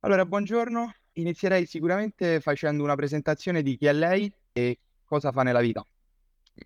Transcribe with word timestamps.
Allora, 0.00 0.24
buongiorno. 0.24 0.92
Inizierei 1.14 1.66
sicuramente 1.66 2.40
facendo 2.40 2.82
una 2.82 2.94
presentazione 2.96 3.62
di 3.62 3.76
chi 3.76 3.86
è 3.86 3.92
lei 3.92 4.32
e 4.52 4.78
cosa 5.04 5.30
fa 5.32 5.42
nella 5.42 5.60
vita. 5.60 5.84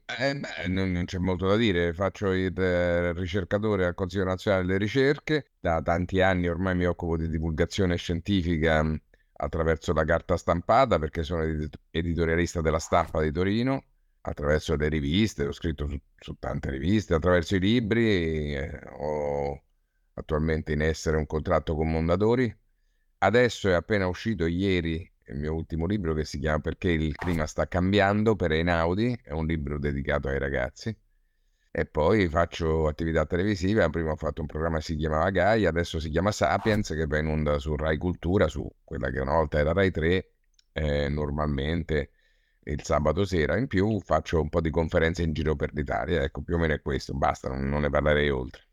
Eh, 0.06 0.34
beh, 0.38 0.68
non, 0.68 0.90
non 0.92 1.04
c'è 1.04 1.18
molto 1.18 1.46
da 1.46 1.56
dire, 1.56 1.92
faccio 1.92 2.32
il 2.32 2.58
eh, 2.58 3.12
ricercatore 3.12 3.84
al 3.86 3.94
Consiglio 3.94 4.24
Nazionale 4.24 4.64
delle 4.64 4.78
Ricerche, 4.78 5.52
da 5.60 5.80
tanti 5.82 6.20
anni 6.20 6.48
ormai 6.48 6.74
mi 6.74 6.86
occupo 6.86 7.16
di 7.16 7.28
divulgazione 7.28 7.96
scientifica 7.96 8.82
mh, 8.82 9.00
attraverso 9.34 9.92
la 9.92 10.04
carta 10.04 10.36
stampata 10.36 10.98
perché 10.98 11.22
sono 11.22 11.42
edit- 11.42 11.78
editorialista 11.90 12.60
della 12.62 12.78
stampa 12.78 13.20
di 13.22 13.30
Torino, 13.32 13.84
attraverso 14.22 14.76
le 14.76 14.88
riviste, 14.88 15.46
ho 15.46 15.52
scritto 15.52 15.86
su, 15.88 15.98
su 16.16 16.36
tante 16.38 16.70
riviste, 16.70 17.14
attraverso 17.14 17.56
i 17.56 17.60
libri, 17.60 18.54
eh, 18.54 18.80
ho 18.98 19.62
attualmente 20.14 20.72
in 20.72 20.80
essere 20.82 21.16
un 21.18 21.26
contratto 21.26 21.74
con 21.74 21.90
Mondadori. 21.90 22.54
Adesso 23.24 23.68
è 23.68 23.72
appena 23.74 24.08
uscito 24.08 24.46
ieri 24.46 25.08
il 25.26 25.36
mio 25.36 25.54
ultimo 25.54 25.86
libro 25.86 26.12
che 26.12 26.24
si 26.24 26.40
chiama 26.40 26.58
Perché 26.58 26.90
il 26.90 27.14
clima 27.14 27.46
sta 27.46 27.68
cambiando 27.68 28.34
per 28.34 28.50
Einaudi, 28.50 29.16
è 29.22 29.30
un 29.30 29.46
libro 29.46 29.78
dedicato 29.78 30.26
ai 30.26 30.40
ragazzi. 30.40 30.96
E 31.70 31.86
poi 31.86 32.28
faccio 32.28 32.88
attività 32.88 33.24
televisive, 33.24 33.88
prima 33.90 34.10
ho 34.10 34.16
fatto 34.16 34.40
un 34.40 34.48
programma 34.48 34.78
che 34.78 34.82
si 34.82 34.96
chiamava 34.96 35.30
Gaia, 35.30 35.68
adesso 35.68 36.00
si 36.00 36.10
chiama 36.10 36.32
Sapiens, 36.32 36.88
che 36.88 37.06
va 37.06 37.18
in 37.18 37.28
onda 37.28 37.58
su 37.60 37.76
Rai 37.76 37.96
Cultura, 37.96 38.48
su 38.48 38.68
quella 38.82 39.08
che 39.10 39.20
una 39.20 39.34
volta 39.34 39.58
era 39.58 39.72
Rai 39.72 39.92
3, 39.92 40.32
eh, 40.72 41.08
normalmente 41.08 42.10
il 42.64 42.82
sabato 42.82 43.24
sera. 43.24 43.56
In 43.56 43.68
più 43.68 44.00
faccio 44.00 44.40
un 44.40 44.48
po' 44.48 44.60
di 44.60 44.70
conferenze 44.70 45.22
in 45.22 45.32
giro 45.32 45.54
per 45.54 45.72
l'Italia, 45.74 46.22
ecco, 46.22 46.42
più 46.42 46.56
o 46.56 46.58
meno 46.58 46.74
è 46.74 46.82
questo, 46.82 47.14
basta, 47.14 47.48
non, 47.48 47.68
non 47.68 47.82
ne 47.82 47.90
parlerei 47.90 48.30
oltre. 48.30 48.71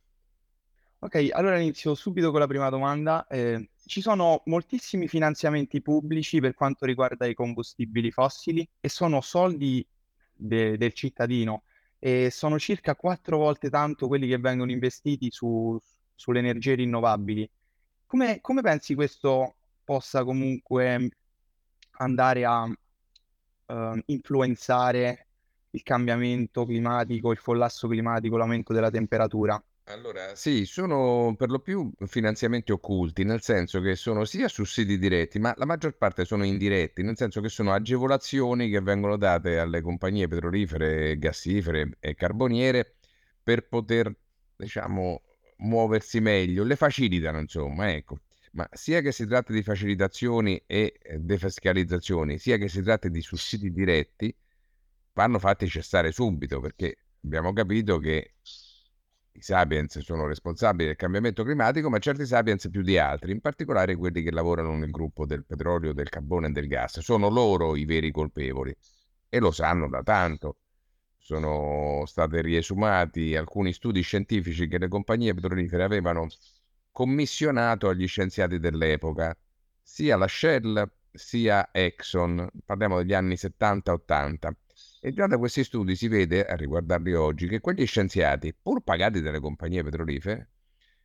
Ok, 1.02 1.30
allora 1.32 1.58
inizio 1.60 1.96
subito 1.96 2.30
con 2.32 2.42
la 2.42 2.48
prima 2.48 2.70
domanda. 2.70 3.26
Eh, 3.28 3.70
ci 3.86 4.02
sono 4.02 4.42
moltissimi 4.46 5.08
finanziamenti 5.08 5.82
pubblici 5.82 6.40
per 6.42 6.54
quanto 6.54 6.86
riguarda 6.86 7.26
i 7.26 7.34
combustibili 7.34 8.12
fossili 8.12 8.68
e 8.82 8.90
sono 8.90 9.22
soldi 9.22 9.86
de- 10.34 10.78
del 10.78 10.94
cittadino 10.94 11.64
e 12.00 12.30
sono 12.32 12.60
circa 12.60 12.96
quattro 12.96 13.38
volte 13.38 13.70
tanto 13.70 14.08
quelli 14.08 14.28
che 14.28 14.38
vengono 14.40 14.72
investiti 14.72 15.32
su- 15.32 15.78
sulle 16.16 16.40
energie 16.40 16.76
rinnovabili. 16.76 17.50
Come, 18.06 18.42
come 18.42 18.62
pensi 18.62 18.94
questo 18.96 19.56
possa 19.86 20.24
comunque 20.26 21.10
andare 21.92 22.44
a 22.46 22.70
eh, 23.68 24.04
influenzare 24.08 25.28
il 25.72 25.84
cambiamento 25.84 26.66
climatico, 26.66 27.32
il 27.32 27.42
collasso 27.42 27.88
climatico, 27.88 28.38
l'aumento 28.38 28.74
della 28.74 28.90
temperatura? 28.92 29.62
Allora, 29.90 30.36
sì, 30.36 30.66
sono 30.66 31.34
per 31.36 31.50
lo 31.50 31.60
più 31.60 31.92
finanziamenti 32.06 32.72
occulti, 32.72 33.24
nel 33.24 33.42
senso 33.42 33.82
che 33.82 33.96
sono 33.96 34.24
sia 34.24 34.48
sussidi 34.48 35.00
diretti, 35.00 35.40
ma 35.40 35.52
la 35.58 35.66
maggior 35.66 35.98
parte 35.98 36.26
sono 36.26 36.46
indiretti, 36.46 37.02
nel 37.02 37.18
senso 37.18 37.42
che 37.42 37.50
sono 37.50 37.74
agevolazioni 37.74 38.70
che 38.70 38.82
vengono 38.82 39.18
date 39.18 39.58
alle 39.58 39.82
compagnie 39.82 40.28
petrolifere, 40.28 41.18
gassifere 41.18 41.98
e 42.00 42.14
carboniere 42.14 42.98
per 43.42 43.68
poter, 43.68 44.16
diciamo, 44.56 45.24
muoversi 45.58 46.20
meglio, 46.20 46.64
le 46.64 46.76
facilitano, 46.76 47.40
insomma, 47.40 47.92
ecco. 47.92 48.20
Ma 48.52 48.70
sia 48.72 49.02
che 49.02 49.12
si 49.12 49.26
tratti 49.26 49.54
di 49.54 49.64
facilitazioni 49.64 50.62
e 50.68 51.00
eh, 51.02 51.18
defiscalizzazioni, 51.18 52.38
sia 52.38 52.58
che 52.58 52.68
si 52.68 52.84
tratti 52.84 53.10
di 53.10 53.22
sussidi 53.22 53.72
diretti, 53.72 54.36
vanno 55.14 55.40
fatti 55.40 55.68
cessare 55.68 56.12
subito, 56.12 56.60
perché 56.60 56.98
abbiamo 57.24 57.54
capito 57.54 57.98
che 57.98 58.34
i 59.40 59.42
sapiens 59.42 60.00
sono 60.00 60.28
responsabili 60.28 60.88
del 60.88 60.98
cambiamento 60.98 61.44
climatico, 61.44 61.90
ma 61.90 61.98
certi 62.00 62.26
sapiens 62.26 62.68
più 62.70 62.82
di 62.82 62.98
altri, 62.98 63.32
in 63.32 63.40
particolare 63.40 63.96
quelli 63.96 64.22
che 64.22 64.32
lavorano 64.32 64.76
nel 64.76 64.92
gruppo 64.92 65.26
del 65.26 65.46
petrolio, 65.46 65.94
del 65.94 66.10
carbone 66.10 66.48
e 66.48 66.52
del 66.52 66.68
gas. 66.68 67.00
Sono 67.00 67.30
loro 67.30 67.78
i 67.78 67.86
veri 67.86 68.12
colpevoli 68.12 68.76
e 69.30 69.40
lo 69.40 69.52
sanno 69.52 69.88
da 69.88 70.04
tanto. 70.04 70.58
Sono 71.18 72.04
stati 72.06 72.42
riesumati 72.42 73.36
alcuni 73.36 73.72
studi 73.72 74.02
scientifici 74.02 74.68
che 74.68 74.78
le 74.78 74.90
compagnie 74.90 75.34
petrolifere 75.34 75.84
avevano 75.84 76.28
commissionato 76.92 77.88
agli 77.88 78.08
scienziati 78.08 78.60
dell'epoca, 78.60 79.38
sia 79.82 80.18
la 80.18 80.28
Shell 80.28 80.92
sia 81.12 81.70
Exxon, 81.72 82.50
parliamo 82.66 82.98
degli 82.98 83.14
anni 83.14 83.36
70-80 83.36 84.52
e 85.00 85.14
già 85.14 85.28
da 85.28 85.38
questi 85.38 85.64
studi 85.64 85.96
si 85.96 86.08
vede, 86.08 86.46
a 86.46 86.56
riguardarli 86.56 87.14
oggi, 87.14 87.48
che 87.48 87.60
quegli 87.60 87.86
scienziati, 87.86 88.54
pur 88.54 88.82
pagati 88.82 89.22
dalle 89.22 89.40
compagnie 89.40 89.84
petrolifere, 89.84 90.50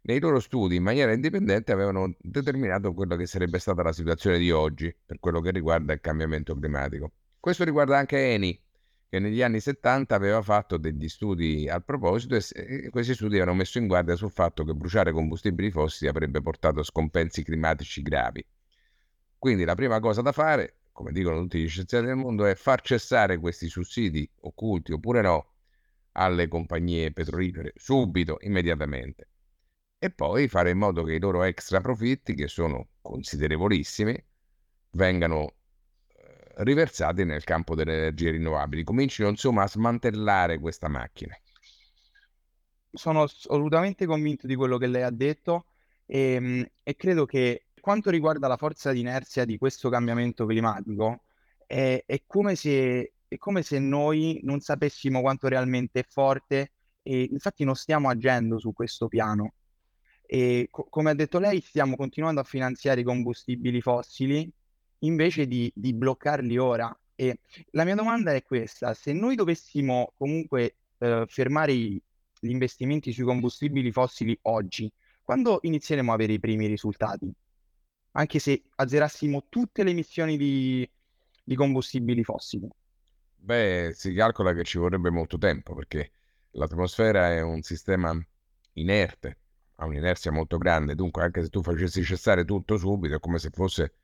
nei 0.02 0.20
loro 0.20 0.40
studi 0.40 0.76
in 0.76 0.82
maniera 0.82 1.12
indipendente 1.12 1.72
avevano 1.72 2.14
determinato 2.18 2.92
quella 2.92 3.16
che 3.16 3.26
sarebbe 3.26 3.58
stata 3.58 3.82
la 3.82 3.92
situazione 3.92 4.38
di 4.38 4.50
oggi 4.50 4.94
per 5.04 5.18
quello 5.18 5.40
che 5.40 5.50
riguarda 5.50 5.92
il 5.92 6.00
cambiamento 6.00 6.54
climatico. 6.58 7.12
Questo 7.40 7.64
riguarda 7.64 7.96
anche 7.96 8.32
Eni, 8.32 8.60
che 9.08 9.18
negli 9.18 9.42
anni 9.42 9.60
70 9.60 10.14
aveva 10.14 10.42
fatto 10.42 10.76
degli 10.76 11.08
studi 11.08 11.68
al 11.68 11.84
proposito 11.84 12.34
e 12.34 12.90
questi 12.90 13.14
studi 13.14 13.36
avevano 13.36 13.56
messo 13.56 13.78
in 13.78 13.86
guardia 13.86 14.16
sul 14.16 14.32
fatto 14.32 14.64
che 14.64 14.74
bruciare 14.74 15.12
combustibili 15.12 15.70
fossili 15.70 16.10
avrebbe 16.10 16.42
portato 16.42 16.80
a 16.80 16.84
scompensi 16.84 17.44
climatici 17.44 18.02
gravi. 18.02 18.44
Quindi 19.38 19.64
la 19.64 19.74
prima 19.74 20.00
cosa 20.00 20.20
da 20.20 20.32
fare 20.32 20.78
come 20.94 21.10
dicono 21.10 21.40
tutti 21.40 21.60
gli 21.60 21.68
scienziati 21.68 22.06
del 22.06 22.14
mondo, 22.14 22.46
è 22.46 22.54
far 22.54 22.80
cessare 22.80 23.38
questi 23.38 23.68
sussidi 23.68 24.30
occulti 24.42 24.92
oppure 24.92 25.22
no 25.22 25.48
alle 26.12 26.46
compagnie 26.46 27.12
petrolifere 27.12 27.72
subito, 27.74 28.38
immediatamente. 28.42 29.28
E 29.98 30.10
poi 30.10 30.46
fare 30.48 30.70
in 30.70 30.78
modo 30.78 31.02
che 31.02 31.14
i 31.14 31.18
loro 31.18 31.42
extra 31.42 31.80
profitti, 31.80 32.34
che 32.34 32.46
sono 32.46 32.90
considerevolissimi, 33.02 34.16
vengano 34.90 35.54
eh, 36.06 36.52
riversati 36.58 37.24
nel 37.24 37.42
campo 37.42 37.74
delle 37.74 37.96
energie 37.96 38.30
rinnovabili. 38.30 38.84
Comincino 38.84 39.28
insomma 39.28 39.64
a 39.64 39.68
smantellare 39.68 40.60
questa 40.60 40.86
macchina. 40.86 41.36
Sono 42.92 43.22
assolutamente 43.22 44.06
convinto 44.06 44.46
di 44.46 44.54
quello 44.54 44.78
che 44.78 44.86
lei 44.86 45.02
ha 45.02 45.10
detto 45.10 45.66
e, 46.06 46.34
ehm, 46.34 46.70
e 46.84 46.94
credo 46.94 47.26
che 47.26 47.63
quanto 47.84 48.08
riguarda 48.08 48.48
la 48.48 48.56
forza 48.56 48.92
di 48.92 49.00
inerzia 49.00 49.44
di 49.44 49.58
questo 49.58 49.90
cambiamento 49.90 50.46
climatico, 50.46 51.24
è, 51.66 52.02
è 52.06 52.22
come 52.26 52.54
se, 52.54 53.12
è 53.28 53.36
come 53.36 53.60
se 53.60 53.78
noi 53.78 54.40
non 54.42 54.60
sapessimo 54.60 55.20
quanto 55.20 55.48
realmente 55.48 56.00
è 56.00 56.06
forte 56.08 56.72
e 57.02 57.28
infatti 57.30 57.62
non 57.62 57.74
stiamo 57.74 58.08
agendo 58.08 58.58
su 58.58 58.72
questo 58.72 59.06
piano. 59.06 59.52
E 60.22 60.68
co- 60.70 60.86
come 60.88 61.10
ha 61.10 61.14
detto 61.14 61.38
lei, 61.38 61.60
stiamo 61.60 61.94
continuando 61.94 62.40
a 62.40 62.44
finanziare 62.44 63.02
i 63.02 63.04
combustibili 63.04 63.82
fossili 63.82 64.50
invece 65.00 65.46
di, 65.46 65.70
di 65.74 65.92
bloccarli 65.92 66.56
ora. 66.56 66.98
E 67.14 67.40
la 67.72 67.84
mia 67.84 67.96
domanda 67.96 68.32
è 68.32 68.42
questa: 68.42 68.94
se 68.94 69.12
noi 69.12 69.34
dovessimo 69.34 70.14
comunque 70.16 70.76
eh, 71.00 71.26
fermare 71.28 71.74
gli 71.74 72.00
investimenti 72.40 73.12
sui 73.12 73.24
combustibili 73.24 73.92
fossili 73.92 74.38
oggi, 74.44 74.90
quando 75.22 75.58
inizieremo 75.60 76.12
a 76.12 76.14
avere 76.14 76.32
i 76.32 76.40
primi 76.40 76.66
risultati? 76.66 77.30
Anche 78.16 78.38
se 78.38 78.64
azzerassimo 78.76 79.46
tutte 79.48 79.82
le 79.84 79.90
emissioni 79.90 80.36
di, 80.36 80.88
di 81.42 81.54
combustibili 81.56 82.24
fossili? 82.24 82.68
Beh, 83.36 83.92
si 83.94 84.12
calcola 84.14 84.52
che 84.54 84.64
ci 84.64 84.78
vorrebbe 84.78 85.10
molto 85.10 85.36
tempo 85.38 85.74
perché 85.74 86.12
l'atmosfera 86.52 87.30
è 87.32 87.42
un 87.42 87.62
sistema 87.62 88.12
inerte, 88.74 89.38
ha 89.76 89.84
un'inerzia 89.84 90.32
molto 90.32 90.56
grande, 90.58 90.94
dunque 90.94 91.22
anche 91.22 91.42
se 91.42 91.48
tu 91.50 91.62
facessi 91.62 92.02
cessare 92.02 92.44
tutto 92.44 92.76
subito 92.78 93.14
è 93.16 93.20
come 93.20 93.38
se 93.38 93.50
fosse 93.50 93.94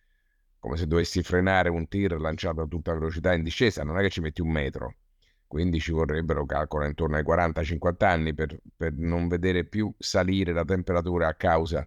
come 0.59 0.76
se 0.76 0.87
dovessi 0.87 1.22
frenare 1.22 1.70
un 1.70 1.88
tir 1.88 2.20
lanciato 2.20 2.60
a 2.60 2.66
tutta 2.66 2.93
velocità 2.93 3.32
in 3.32 3.43
discesa, 3.43 3.82
non 3.82 3.99
è 3.99 4.03
che 4.03 4.10
ci 4.10 4.20
metti 4.20 4.43
un 4.43 4.50
metro, 4.50 4.97
quindi 5.47 5.81
ci 5.81 5.91
vorrebbero, 5.93 6.44
calcola, 6.44 6.87
intorno 6.87 7.16
ai 7.16 7.22
40-50 7.25 8.04
anni 8.04 8.34
per, 8.34 8.59
per 8.76 8.93
non 8.94 9.26
vedere 9.28 9.65
più 9.65 9.93
salire 9.99 10.53
la 10.53 10.65
temperatura 10.65 11.28
a 11.28 11.34
causa 11.34 11.87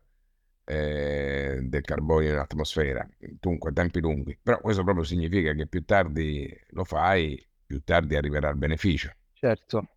eh, 0.66 1.60
del 1.64 1.82
carbonio 1.82 2.32
in 2.32 2.38
atmosfera, 2.38 3.08
dunque 3.40 3.74
tempi 3.74 4.00
lunghi. 4.00 4.38
Però 4.42 4.60
questo 4.60 4.84
proprio 4.84 5.04
significa 5.04 5.54
che 5.54 5.68
più 5.68 5.84
tardi 5.86 6.50
lo 6.70 6.84
fai, 6.84 7.46
più 7.66 7.84
tardi 7.84 8.16
arriverà 8.16 8.50
il 8.50 8.58
beneficio. 8.58 9.12
Certo. 9.34 9.88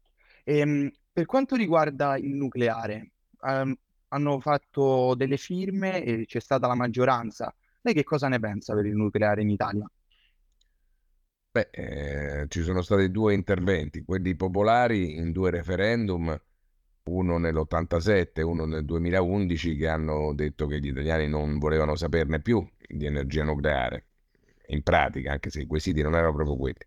Ehm, 0.44 0.90
per 1.12 1.26
quanto 1.26 1.56
riguarda 1.56 2.16
il 2.16 2.34
nucleare, 2.34 3.12
ehm, 3.42 3.74
hanno 4.08 4.40
fatto 4.40 5.14
delle 5.14 5.36
firme 5.36 6.02
e 6.02 6.24
c'è 6.26 6.40
stata 6.40 6.66
la 6.66 6.74
maggioranza. 6.74 7.54
Lei 7.80 7.94
che 7.94 8.04
cosa 8.04 8.28
ne 8.28 8.38
pensa 8.40 8.74
per 8.74 8.86
il 8.86 8.94
nucleare 8.96 9.42
in 9.42 9.50
Italia? 9.50 9.88
Beh, 11.50 11.68
eh, 11.70 12.46
ci 12.48 12.62
sono 12.62 12.82
stati 12.82 13.10
due 13.10 13.32
interventi, 13.32 14.04
quelli 14.04 14.36
popolari 14.36 15.16
in 15.16 15.32
due 15.32 15.50
referendum 15.50 16.38
uno 17.06 17.38
nell'87 17.38 18.42
uno 18.42 18.64
nel 18.64 18.84
2011, 18.84 19.76
che 19.76 19.88
hanno 19.88 20.32
detto 20.34 20.66
che 20.66 20.80
gli 20.80 20.88
italiani 20.88 21.28
non 21.28 21.58
volevano 21.58 21.96
saperne 21.96 22.40
più 22.40 22.66
di 22.88 23.06
energia 23.06 23.44
nucleare, 23.44 24.06
in 24.68 24.82
pratica, 24.82 25.32
anche 25.32 25.50
se 25.50 25.62
i 25.62 25.66
quesiti 25.66 26.02
non 26.02 26.14
erano 26.14 26.34
proprio 26.34 26.56
quelli. 26.56 26.78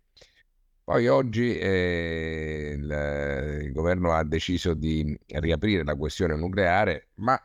Poi 0.82 1.06
oggi 1.06 1.56
eh, 1.56 2.74
il, 2.76 3.72
governo 3.72 4.12
ha 4.12 4.24
deciso 4.24 4.74
di 4.74 5.16
riaprire 5.26 5.84
la 5.84 5.94
questione 5.94 6.34
nucleare, 6.34 7.10
ma 7.16 7.40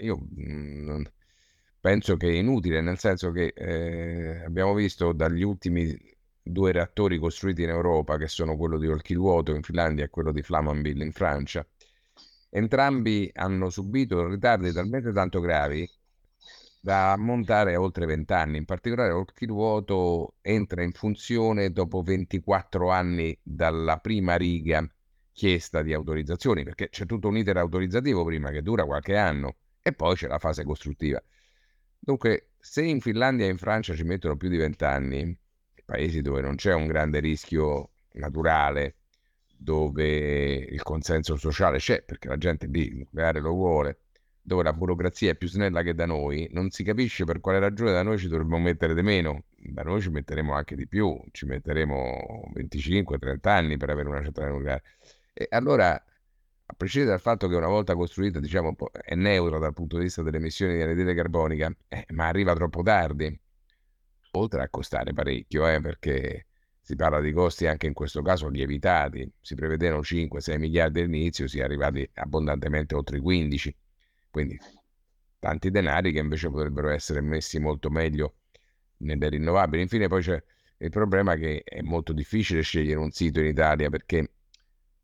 io 0.00 0.16
mh, 0.16 0.92
mm, 0.92 1.02
penso 1.80 2.16
che 2.16 2.28
è 2.28 2.32
inutile, 2.32 2.80
nel 2.80 2.98
senso 2.98 3.32
che 3.32 3.52
eh, 3.56 4.44
abbiamo 4.44 4.74
visto 4.74 5.12
dagli 5.12 5.42
ultimi 5.42 5.96
due 6.42 6.72
reattori 6.72 7.18
costruiti 7.18 7.62
in 7.62 7.70
Europa, 7.70 8.16
che 8.16 8.28
sono 8.28 8.56
quello 8.56 8.78
di 8.78 8.86
Olkiluoto 8.86 9.54
in 9.54 9.62
Finlandia 9.62 10.04
e 10.04 10.10
quello 10.10 10.32
di 10.32 10.42
Flamanville 10.42 11.04
in 11.04 11.12
Francia, 11.12 11.66
entrambi 12.50 13.30
hanno 13.32 13.70
subito 13.70 14.28
ritardi 14.28 14.72
talmente 14.72 15.12
tanto 15.12 15.40
gravi 15.40 15.88
da 16.80 17.14
montare 17.16 17.74
a 17.74 17.80
oltre 17.80 18.06
20 18.06 18.32
anni. 18.32 18.58
In 18.58 18.64
particolare 18.64 19.12
Olkiluoto 19.12 20.34
entra 20.40 20.82
in 20.82 20.92
funzione 20.92 21.70
dopo 21.70 22.02
24 22.02 22.90
anni 22.90 23.38
dalla 23.42 23.98
prima 23.98 24.36
riga 24.36 24.86
chiesta 25.32 25.82
di 25.82 25.92
autorizzazioni, 25.94 26.64
perché 26.64 26.88
c'è 26.88 27.06
tutto 27.06 27.28
un 27.28 27.36
iter 27.36 27.56
autorizzativo 27.56 28.24
prima 28.24 28.50
che 28.50 28.62
dura 28.62 28.84
qualche 28.84 29.16
anno 29.16 29.56
e 29.82 29.92
poi 29.92 30.14
c'è 30.14 30.26
la 30.26 30.38
fase 30.38 30.64
costruttiva. 30.64 31.22
Dunque, 31.98 32.50
se 32.58 32.82
in 32.82 33.00
Finlandia 33.00 33.46
e 33.46 33.50
in 33.50 33.58
Francia 33.58 33.94
ci 33.94 34.02
mettono 34.02 34.36
più 34.36 34.48
di 34.48 34.56
20 34.56 34.84
anni, 34.84 35.38
paesi 35.84 36.20
dove 36.20 36.40
non 36.40 36.56
c'è 36.56 36.72
un 36.74 36.86
grande 36.86 37.20
rischio 37.20 37.90
naturale, 38.12 38.96
dove 39.62 40.06
il 40.54 40.82
consenso 40.82 41.36
sociale 41.36 41.76
c'è, 41.78 42.02
perché 42.02 42.28
la 42.28 42.38
gente 42.38 42.66
lì 42.66 42.86
il 42.86 42.96
nucleare 42.96 43.40
lo 43.40 43.52
vuole, 43.52 43.98
dove 44.40 44.62
la 44.62 44.72
burocrazia 44.72 45.32
è 45.32 45.36
più 45.36 45.48
snella 45.48 45.82
che 45.82 45.94
da 45.94 46.06
noi, 46.06 46.48
non 46.52 46.70
si 46.70 46.82
capisce 46.82 47.24
per 47.24 47.40
quale 47.40 47.58
ragione 47.58 47.92
da 47.92 48.02
noi 48.02 48.16
ci 48.18 48.28
dovremmo 48.28 48.58
mettere 48.58 48.94
di 48.94 49.02
meno. 49.02 49.44
Da 49.56 49.82
noi 49.82 50.00
ci 50.00 50.08
metteremo 50.08 50.54
anche 50.54 50.74
di 50.76 50.88
più, 50.88 51.22
ci 51.30 51.44
metteremo 51.44 52.50
25-30 52.54 53.48
anni 53.48 53.76
per 53.76 53.90
avere 53.90 54.08
una 54.08 54.22
centrale 54.22 54.50
nucleare. 54.50 54.82
E 55.34 55.46
allora, 55.50 55.92
a 55.92 56.72
prescindere 56.74 57.12
dal 57.12 57.20
fatto 57.20 57.46
che 57.46 57.54
una 57.54 57.68
volta 57.68 57.94
costruita, 57.94 58.40
diciamo, 58.40 58.74
è 59.02 59.14
neutra 59.14 59.58
dal 59.58 59.74
punto 59.74 59.98
di 59.98 60.04
vista 60.04 60.22
delle 60.22 60.38
emissioni 60.38 60.74
di 60.74 60.82
anidride 60.82 61.14
carbonica, 61.14 61.70
eh, 61.88 62.06
ma 62.12 62.28
arriva 62.28 62.54
troppo 62.54 62.82
tardi, 62.82 63.38
oltre 64.32 64.62
a 64.62 64.68
costare 64.70 65.12
parecchio, 65.12 65.68
eh, 65.68 65.80
perché 65.80 66.46
si 66.90 66.96
parla 66.96 67.20
di 67.20 67.32
costi 67.32 67.66
anche 67.66 67.86
in 67.86 67.94
questo 67.94 68.22
caso 68.22 68.48
lievitati, 68.48 69.30
si 69.40 69.54
prevedevano 69.54 70.02
5-6 70.02 70.58
miliardi 70.58 71.00
all'inizio, 71.00 71.46
si 71.46 71.60
è 71.60 71.62
arrivati 71.62 72.08
abbondantemente 72.14 72.94
oltre 72.94 73.18
i 73.18 73.20
15 73.20 73.76
quindi 74.30 74.58
tanti 75.38 75.70
denari 75.70 76.12
che 76.12 76.20
invece 76.20 76.48
potrebbero 76.50 76.88
essere 76.90 77.20
messi 77.20 77.58
molto 77.58 77.90
meglio 77.90 78.36
nelle 78.98 79.28
rinnovabili. 79.28 79.82
Infine 79.82 80.08
poi 80.08 80.22
c'è 80.22 80.42
il 80.78 80.90
problema 80.90 81.34
che 81.36 81.62
è 81.64 81.82
molto 81.82 82.12
difficile 82.12 82.62
scegliere 82.62 82.98
un 82.98 83.10
sito 83.10 83.40
in 83.40 83.46
Italia 83.46 83.90
perché 83.90 84.32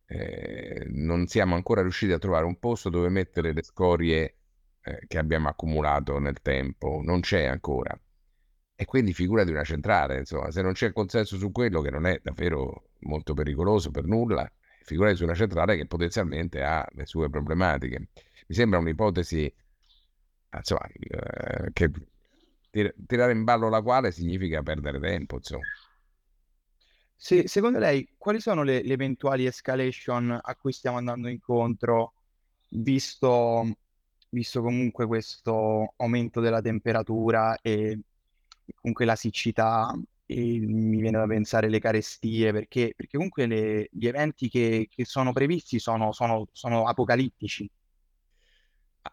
eh, 0.06 0.86
non 0.90 1.26
siamo 1.26 1.54
ancora 1.56 1.82
riusciti 1.82 2.12
a 2.12 2.18
trovare 2.18 2.44
un 2.46 2.58
posto 2.58 2.88
dove 2.90 3.08
mettere 3.08 3.52
le 3.52 3.62
scorie 3.62 4.36
eh, 4.82 5.04
che 5.06 5.18
abbiamo 5.18 5.48
accumulato 5.48 6.18
nel 6.18 6.40
tempo, 6.42 7.00
non 7.02 7.20
c'è 7.20 7.44
ancora. 7.44 7.98
E 8.76 8.84
quindi 8.84 9.14
figura 9.14 9.42
di 9.42 9.50
una 9.50 9.64
centrale, 9.64 10.18
insomma, 10.18 10.50
se 10.50 10.60
non 10.62 10.72
c'è 10.72 10.92
consenso 10.92 11.36
su 11.38 11.50
quello 11.50 11.80
che 11.80 11.90
non 11.90 12.06
è 12.06 12.20
davvero 12.22 12.90
molto 13.00 13.32
pericoloso 13.32 13.90
per 13.90 14.04
nulla, 14.04 14.50
figurati 14.84 15.16
su 15.16 15.24
una 15.24 15.34
centrale 15.34 15.76
che 15.76 15.86
potenzialmente 15.86 16.62
ha 16.62 16.86
le 16.92 17.06
sue 17.06 17.28
problematiche 17.28 18.08
mi 18.46 18.54
sembra 18.54 18.78
un'ipotesi 18.78 19.52
insomma, 20.56 20.86
eh, 20.86 21.72
che 21.72 21.90
tir- 22.70 22.94
tirare 23.06 23.32
in 23.32 23.44
ballo 23.44 23.68
la 23.68 23.82
quale 23.82 24.12
significa 24.12 24.62
perdere 24.62 25.00
tempo. 25.00 25.36
Insomma. 25.36 25.64
Se, 27.16 27.48
secondo 27.48 27.78
lei, 27.78 28.08
quali 28.16 28.40
sono 28.40 28.62
le, 28.62 28.82
le, 28.82 28.92
eventuali 28.92 29.46
escalation 29.46 30.38
a 30.40 30.54
cui 30.54 30.72
stiamo 30.72 30.98
andando 30.98 31.28
incontro, 31.28 32.12
visto, 32.68 33.76
visto 34.28 34.62
comunque 34.62 35.06
questo 35.06 35.94
aumento 35.96 36.40
della 36.40 36.60
temperatura 36.60 37.58
e 37.60 37.98
comunque 38.74 39.04
la 39.04 39.16
siccità 39.16 39.92
e 40.26 40.58
mi 40.58 41.00
viene 41.00 41.18
da 41.18 41.26
pensare 41.26 41.68
le 41.68 41.78
carestie, 41.78 42.52
perché, 42.52 42.92
perché 42.96 43.16
comunque 43.16 43.46
le, 43.46 43.88
gli 43.92 44.06
eventi 44.06 44.48
che, 44.48 44.88
che 44.90 45.04
sono 45.04 45.32
previsti 45.32 45.78
sono, 45.78 46.12
sono, 46.12 46.48
sono 46.52 46.86
apocalittici. 46.86 47.70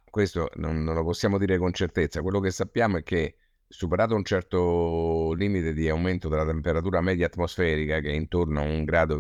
Questo 0.10 0.50
non, 0.56 0.84
non 0.84 0.96
lo 0.96 1.04
possiamo 1.04 1.38
dire 1.38 1.58
con 1.58 1.72
certezza. 1.72 2.22
Quello 2.22 2.40
che 2.40 2.50
sappiamo 2.50 2.98
è 2.98 3.04
che 3.04 3.38
superato 3.68 4.16
un 4.16 4.24
certo 4.24 5.34
limite 5.34 5.74
di 5.74 5.90
aumento 5.90 6.30
della 6.30 6.46
temperatura 6.46 7.02
media 7.02 7.28
atmosferica, 7.28 8.00
che 8.00 8.10
è 8.10 8.14
intorno 8.14 8.62
a 8.62 8.66
1,5 8.66 8.84
grado, 8.84 9.20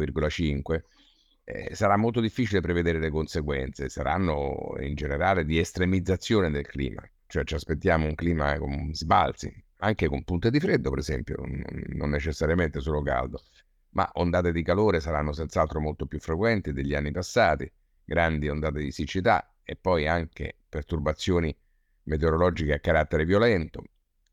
eh, 1.45 1.75
sarà 1.75 1.97
molto 1.97 2.21
difficile 2.21 2.61
prevedere 2.61 2.99
le 2.99 3.09
conseguenze. 3.09 3.89
Saranno 3.89 4.75
in 4.79 4.95
generale 4.95 5.45
di 5.45 5.59
estremizzazione 5.59 6.49
del 6.49 6.65
clima, 6.65 7.03
cioè 7.27 7.43
ci 7.43 7.55
aspettiamo 7.55 8.05
un 8.07 8.15
clima 8.15 8.57
con 8.57 8.93
sbalzi, 8.93 9.62
anche 9.83 10.07
con 10.07 10.23
punte 10.23 10.49
di 10.49 10.59
freddo, 10.59 10.89
per 10.89 10.99
esempio, 10.99 11.43
non 11.87 12.09
necessariamente 12.09 12.79
solo 12.79 13.01
caldo, 13.01 13.43
ma 13.89 14.09
ondate 14.13 14.51
di 14.53 14.63
calore 14.63 15.01
saranno 15.01 15.33
senz'altro 15.33 15.81
molto 15.81 16.05
più 16.05 16.19
frequenti 16.19 16.71
degli 16.71 16.95
anni 16.95 17.11
passati, 17.11 17.69
grandi 18.05 18.47
ondate 18.47 18.79
di 18.79 18.91
siccità 18.91 19.55
e 19.61 19.75
poi 19.75 20.07
anche 20.07 20.57
perturbazioni 20.69 21.55
meteorologiche 22.03 22.73
a 22.73 22.79
carattere 22.79 23.25
violento, 23.25 23.83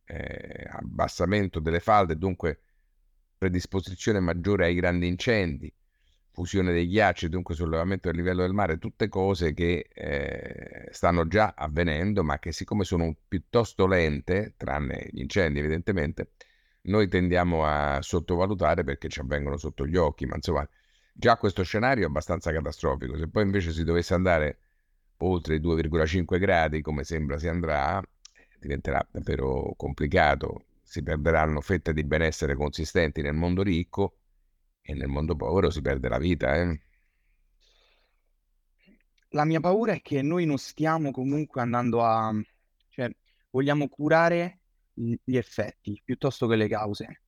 eh, 0.05 0.69
abbassamento 0.71 1.59
delle 1.59 1.81
falde, 1.81 2.17
dunque 2.17 2.61
predisposizione 3.37 4.21
maggiore 4.21 4.67
ai 4.67 4.75
grandi 4.75 5.09
incendi, 5.09 5.73
fusione 6.41 6.73
dei 6.73 6.87
ghiacci, 6.89 7.29
dunque 7.29 7.55
sollevamento 7.55 8.09
del 8.09 8.17
livello 8.17 8.41
del 8.41 8.55
mare, 8.55 8.79
tutte 8.79 9.09
cose 9.09 9.53
che 9.53 9.89
eh, 9.93 10.89
stanno 10.91 11.27
già 11.27 11.53
avvenendo, 11.55 12.25
ma 12.25 12.39
che 12.39 12.51
siccome 12.53 12.85
sono 12.85 13.15
piuttosto 13.29 13.87
lente, 13.87 14.55
tranne 14.57 15.09
gli 15.13 15.21
incendi 15.21 15.59
evidentemente, 15.59 16.31
noi 16.83 17.09
tendiamo 17.09 17.65
a 17.67 18.01
sottovalutare 18.01 18.85
perché 18.85 19.09
ci 19.09 19.21
avvengono 19.21 19.59
sotto 19.59 19.87
gli 19.87 19.97
occhi, 19.97 20.25
ma 20.25 20.37
insomma 20.37 20.67
già 21.13 21.37
questo 21.37 21.63
scenario 21.63 22.05
è 22.05 22.09
abbastanza 22.09 22.51
catastrofico. 22.53 23.19
Se 23.19 23.29
poi 23.29 23.43
invece 23.43 23.73
si 23.73 23.85
dovesse 23.85 24.15
andare 24.15 24.59
oltre 25.19 25.57
i 25.57 25.61
2,5 25.61 26.39
gradi, 26.39 26.81
come 26.81 27.05
sembra 27.05 27.39
si 27.39 27.49
andrà, 27.49 28.03
diventerà 28.59 29.07
davvero 29.11 29.75
complicato. 29.77 30.65
Si 30.83 31.03
perderanno 31.03 31.61
fette 31.61 31.93
di 31.93 32.03
benessere 32.03 32.55
consistenti 32.57 33.21
nel 33.21 33.35
mondo 33.35 33.63
ricco 33.63 34.20
e 34.83 34.95
nel 34.95 35.09
mondo 35.09 35.37
povero 35.37 35.71
si 35.71 35.81
perde 35.81 36.09
la 36.09 36.19
vita. 36.19 36.55
Eh? 36.57 36.81
La 39.31 39.45
mia 39.45 39.61
paura 39.61 39.93
è 39.93 40.01
che 40.01 40.23
noi 40.23 40.45
non 40.47 40.59
stiamo 40.59 41.11
comunque 41.11 41.61
andando 41.61 42.03
a... 42.03 42.33
cioè 42.89 43.11
vogliamo 43.51 43.89
curare 43.89 44.61
gli 44.95 45.37
effetti 45.37 46.01
piuttosto 46.05 46.47
che 46.47 46.57
le 46.57 46.69
cause. 46.69 47.23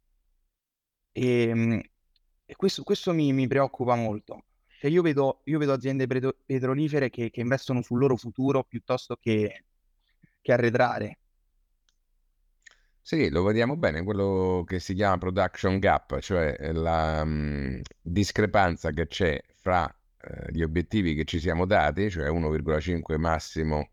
E, 1.12 1.42
ehm, 1.48 1.80
e 2.44 2.56
questo, 2.56 2.82
questo 2.82 3.12
mi, 3.12 3.32
mi 3.32 3.46
preoccupa 3.46 3.94
molto. 3.94 4.44
Cioè 4.66 4.90
io 4.90 5.02
vedo, 5.02 5.42
io 5.44 5.58
vedo 5.58 5.72
aziende 5.72 6.06
petrolifere 6.06 7.08
che, 7.08 7.30
che, 7.30 7.40
investono 7.40 7.82
sul 7.82 7.98
loro 7.98 8.16
futuro 8.16 8.64
piuttosto 8.64 9.16
che, 9.16 9.66
che 10.40 10.52
arretrare. 10.52 11.20
Sì, 13.04 13.30
lo 13.30 13.42
vediamo 13.42 13.76
bene, 13.76 14.04
quello 14.04 14.62
che 14.64 14.78
si 14.78 14.94
chiama 14.94 15.18
production 15.18 15.78
gap, 15.80 16.20
cioè 16.20 16.56
la 16.72 17.24
mh, 17.24 17.80
discrepanza 18.00 18.92
che 18.92 19.08
c'è 19.08 19.42
fra 19.56 19.92
eh, 20.20 20.52
gli 20.52 20.62
obiettivi 20.62 21.14
che 21.14 21.24
ci 21.24 21.40
siamo 21.40 21.66
dati, 21.66 22.08
cioè 22.10 22.28
1,5 22.30 23.16
massimo 23.18 23.90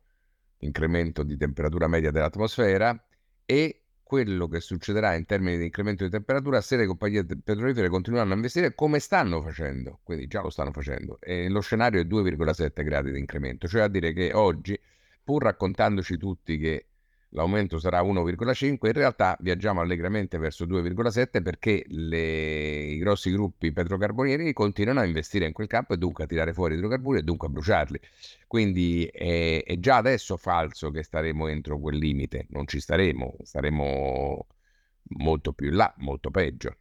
incremento 0.59 1.23
di 1.23 1.37
temperatura 1.37 1.87
media 1.87 2.11
dell'atmosfera, 2.11 3.03
e 3.45 3.83
quello 4.03 4.47
che 4.47 4.59
succederà 4.59 5.15
in 5.15 5.25
termini 5.25 5.57
di 5.57 5.65
incremento 5.65 6.03
di 6.03 6.09
temperatura 6.11 6.61
se 6.61 6.75
le 6.77 6.85
compagnie 6.85 7.25
petrolifere 7.25 7.89
continueranno 7.89 8.33
a 8.33 8.35
investire 8.35 8.75
come 8.75 8.99
stanno 8.99 9.41
facendo, 9.41 9.99
quindi 10.03 10.27
già 10.27 10.41
lo 10.41 10.49
stanno 10.51 10.71
facendo, 10.71 11.19
e 11.19 11.49
lo 11.49 11.61
scenario 11.61 11.99
è 11.99 12.03
2,7 12.05 12.83
gradi 12.83 13.11
di 13.11 13.17
incremento, 13.19 13.67
cioè 13.67 13.81
a 13.81 13.87
dire 13.87 14.13
che 14.13 14.33
oggi, 14.33 14.79
pur 15.23 15.43
raccontandoci 15.43 16.17
tutti 16.17 16.57
che 16.59 16.88
l'aumento 17.29 17.79
sarà 17.79 18.01
1,5, 18.01 18.87
in 18.87 18.93
realtà 18.93 19.37
viaggiamo 19.39 19.81
allegramente 19.81 20.37
verso 20.37 20.65
2,7 20.65 21.41
perché 21.41 21.83
le, 21.87 22.81
i 22.93 22.97
grossi 22.97 23.31
gruppi 23.31 23.71
petrocarbonieri 23.71 24.51
continuano 24.53 24.99
a 25.01 25.05
investire 25.05 25.45
in 25.45 25.53
quel 25.53 25.67
campo 25.67 25.93
e 25.93 25.97
dunque 25.97 26.23
a 26.23 26.27
tirare 26.27 26.53
fuori 26.53 26.75
idrocarburi 26.75 27.19
e 27.19 27.23
dunque 27.23 27.47
a 27.47 27.51
bruciarli. 27.51 27.99
Quindi 28.47 29.05
è, 29.05 29.63
è 29.63 29.79
già 29.79 29.97
adesso 29.97 30.37
falso 30.37 30.89
che 30.91 31.03
staremo 31.03 31.47
entro 31.47 31.79
quel 31.79 31.97
limite, 31.97 32.47
non 32.49 32.67
ci 32.67 32.79
staremo, 32.79 33.37
staremo 33.43 34.47
molto 35.17 35.53
più 35.53 35.67
in 35.67 35.75
là, 35.75 35.93
molto 35.97 36.31
peggio. 36.31 36.75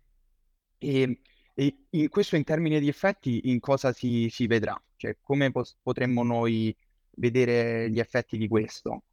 E, 0.79 1.21
e 1.55 1.77
in 1.91 2.09
questo 2.09 2.37
in 2.37 2.45
termini 2.45 2.79
di 2.81 2.89
effetti 2.89 3.51
in 3.51 3.61
cosa 3.61 3.93
si, 3.93 4.29
si 4.31 4.47
vedrà? 4.47 4.81
Cioè 4.97 5.19
come 5.21 5.51
pos- 5.51 5.77
potremmo 5.83 6.23
noi 6.23 6.75
vedere 7.17 7.91
gli 7.91 7.99
effetti 7.99 8.37
di 8.39 8.49
questo? 8.49 9.05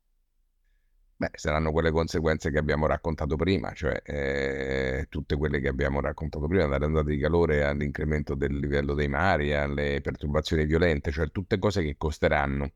Beh, 1.17 1.29
saranno 1.33 1.71
quelle 1.71 1.91
conseguenze 1.91 2.51
che 2.51 2.57
abbiamo 2.57 2.87
raccontato 2.87 3.37
prima, 3.37 3.71
cioè 3.71 4.01
eh, 4.03 5.05
tutte 5.09 5.37
quelle 5.37 5.61
che 5.61 5.69
abbiamo 5.69 6.01
raccontato 6.01 6.45
prima, 6.47 6.65
dalle 6.67 6.85
ondate 6.85 7.11
di 7.11 7.17
calore 7.19 7.63
all'incremento 7.63 8.35
del 8.35 8.57
livello 8.59 8.93
dei 8.93 9.07
mari, 9.07 9.53
alle 9.53 10.01
perturbazioni 10.01 10.65
violente, 10.65 11.11
cioè 11.11 11.31
tutte 11.31 11.57
cose 11.57 11.81
che 11.83 11.95
costeranno. 11.97 12.71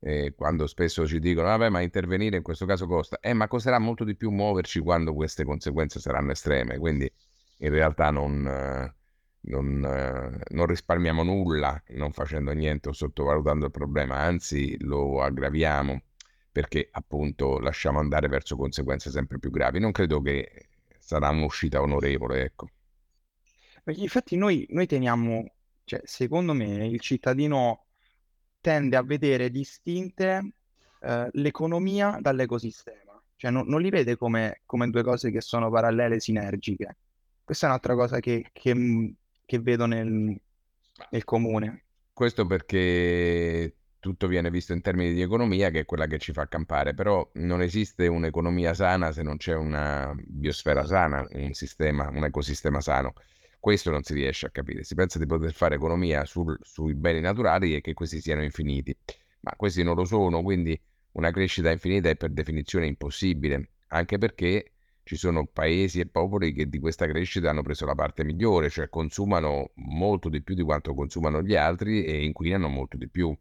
eh, 0.00 0.34
quando 0.36 0.66
spesso 0.66 1.06
ci 1.06 1.20
dicono, 1.20 1.48
vabbè, 1.48 1.68
ma 1.70 1.80
intervenire 1.80 2.36
in 2.36 2.42
questo 2.42 2.66
caso 2.66 2.86
costa, 2.86 3.18
eh, 3.20 3.32
ma 3.32 3.46
costerà 3.48 3.78
molto 3.78 4.04
di 4.04 4.16
più 4.16 4.30
muoverci 4.30 4.80
quando 4.80 5.14
queste 5.14 5.44
conseguenze 5.44 6.00
saranno 6.00 6.32
estreme, 6.32 6.78
quindi 6.78 7.10
in 7.58 7.70
realtà 7.70 8.10
non, 8.10 8.42
non, 9.40 9.80
non 10.50 10.66
risparmiamo 10.66 11.22
nulla 11.22 11.80
non 11.88 12.12
facendo 12.12 12.52
niente 12.52 12.88
o 12.88 12.92
sottovalutando 12.92 13.66
il 13.66 13.70
problema, 13.72 14.16
anzi 14.18 14.76
lo 14.84 15.22
aggraviamo 15.22 16.02
perché 16.58 16.88
appunto 16.90 17.60
lasciamo 17.60 18.00
andare 18.00 18.26
verso 18.26 18.56
conseguenze 18.56 19.12
sempre 19.12 19.38
più 19.38 19.48
gravi. 19.48 19.78
Non 19.78 19.92
credo 19.92 20.20
che 20.20 20.70
sarà 20.98 21.28
un'uscita 21.28 21.80
onorevole, 21.80 22.42
ecco. 22.42 22.68
Infatti 23.84 24.34
noi, 24.34 24.66
noi 24.70 24.88
teniamo, 24.88 25.52
cioè, 25.84 26.00
secondo 26.02 26.54
me 26.54 26.88
il 26.88 26.98
cittadino 26.98 27.84
tende 28.60 28.96
a 28.96 29.04
vedere 29.04 29.50
distinte 29.50 30.54
eh, 31.00 31.28
l'economia 31.30 32.18
dall'ecosistema, 32.20 33.22
cioè 33.36 33.52
non, 33.52 33.68
non 33.68 33.80
li 33.80 33.90
vede 33.90 34.16
come, 34.16 34.62
come, 34.66 34.90
due 34.90 35.04
cose 35.04 35.30
che 35.30 35.40
sono 35.40 35.70
parallele, 35.70 36.18
sinergiche. 36.18 36.96
Questa 37.44 37.66
è 37.66 37.68
un'altra 37.68 37.94
cosa 37.94 38.18
che, 38.18 38.50
che, 38.52 39.14
che 39.44 39.58
vedo 39.60 39.86
nel, 39.86 40.36
nel 41.10 41.24
comune. 41.24 41.84
Questo 42.12 42.46
perché 42.46 43.76
tutto 44.00 44.26
viene 44.26 44.50
visto 44.50 44.72
in 44.72 44.80
termini 44.80 45.12
di 45.12 45.22
economia, 45.22 45.70
che 45.70 45.80
è 45.80 45.84
quella 45.84 46.06
che 46.06 46.18
ci 46.18 46.32
fa 46.32 46.46
campare, 46.46 46.94
però 46.94 47.28
non 47.34 47.62
esiste 47.62 48.06
un'economia 48.06 48.74
sana 48.74 49.12
se 49.12 49.22
non 49.22 49.36
c'è 49.36 49.54
una 49.54 50.14
biosfera 50.16 50.84
sana, 50.84 51.26
un 51.32 51.52
sistema, 51.52 52.08
un 52.08 52.24
ecosistema 52.24 52.80
sano. 52.80 53.14
Questo 53.60 53.90
non 53.90 54.02
si 54.02 54.14
riesce 54.14 54.46
a 54.46 54.50
capire. 54.50 54.84
Si 54.84 54.94
pensa 54.94 55.18
di 55.18 55.26
poter 55.26 55.52
fare 55.52 55.74
economia 55.74 56.24
sul, 56.24 56.56
sui 56.62 56.94
beni 56.94 57.20
naturali 57.20 57.74
e 57.74 57.80
che 57.80 57.92
questi 57.92 58.20
siano 58.20 58.42
infiniti, 58.42 58.96
ma 59.40 59.52
questi 59.56 59.82
non 59.82 59.96
lo 59.96 60.04
sono, 60.04 60.42
quindi 60.42 60.80
una 61.12 61.30
crescita 61.30 61.70
infinita 61.70 62.08
è 62.08 62.16
per 62.16 62.30
definizione 62.30 62.86
impossibile, 62.86 63.70
anche 63.88 64.18
perché 64.18 64.72
ci 65.02 65.16
sono 65.16 65.46
paesi 65.46 66.00
e 66.00 66.06
popoli 66.06 66.52
che 66.52 66.68
di 66.68 66.78
questa 66.78 67.06
crescita 67.06 67.50
hanno 67.50 67.62
preso 67.62 67.86
la 67.86 67.94
parte 67.94 68.24
migliore, 68.24 68.68
cioè 68.68 68.88
consumano 68.90 69.70
molto 69.76 70.28
di 70.28 70.42
più 70.42 70.54
di 70.54 70.62
quanto 70.62 70.94
consumano 70.94 71.42
gli 71.42 71.56
altri 71.56 72.04
e 72.04 72.22
inquinano 72.24 72.68
molto 72.68 72.96
di 72.98 73.08
più. 73.08 73.34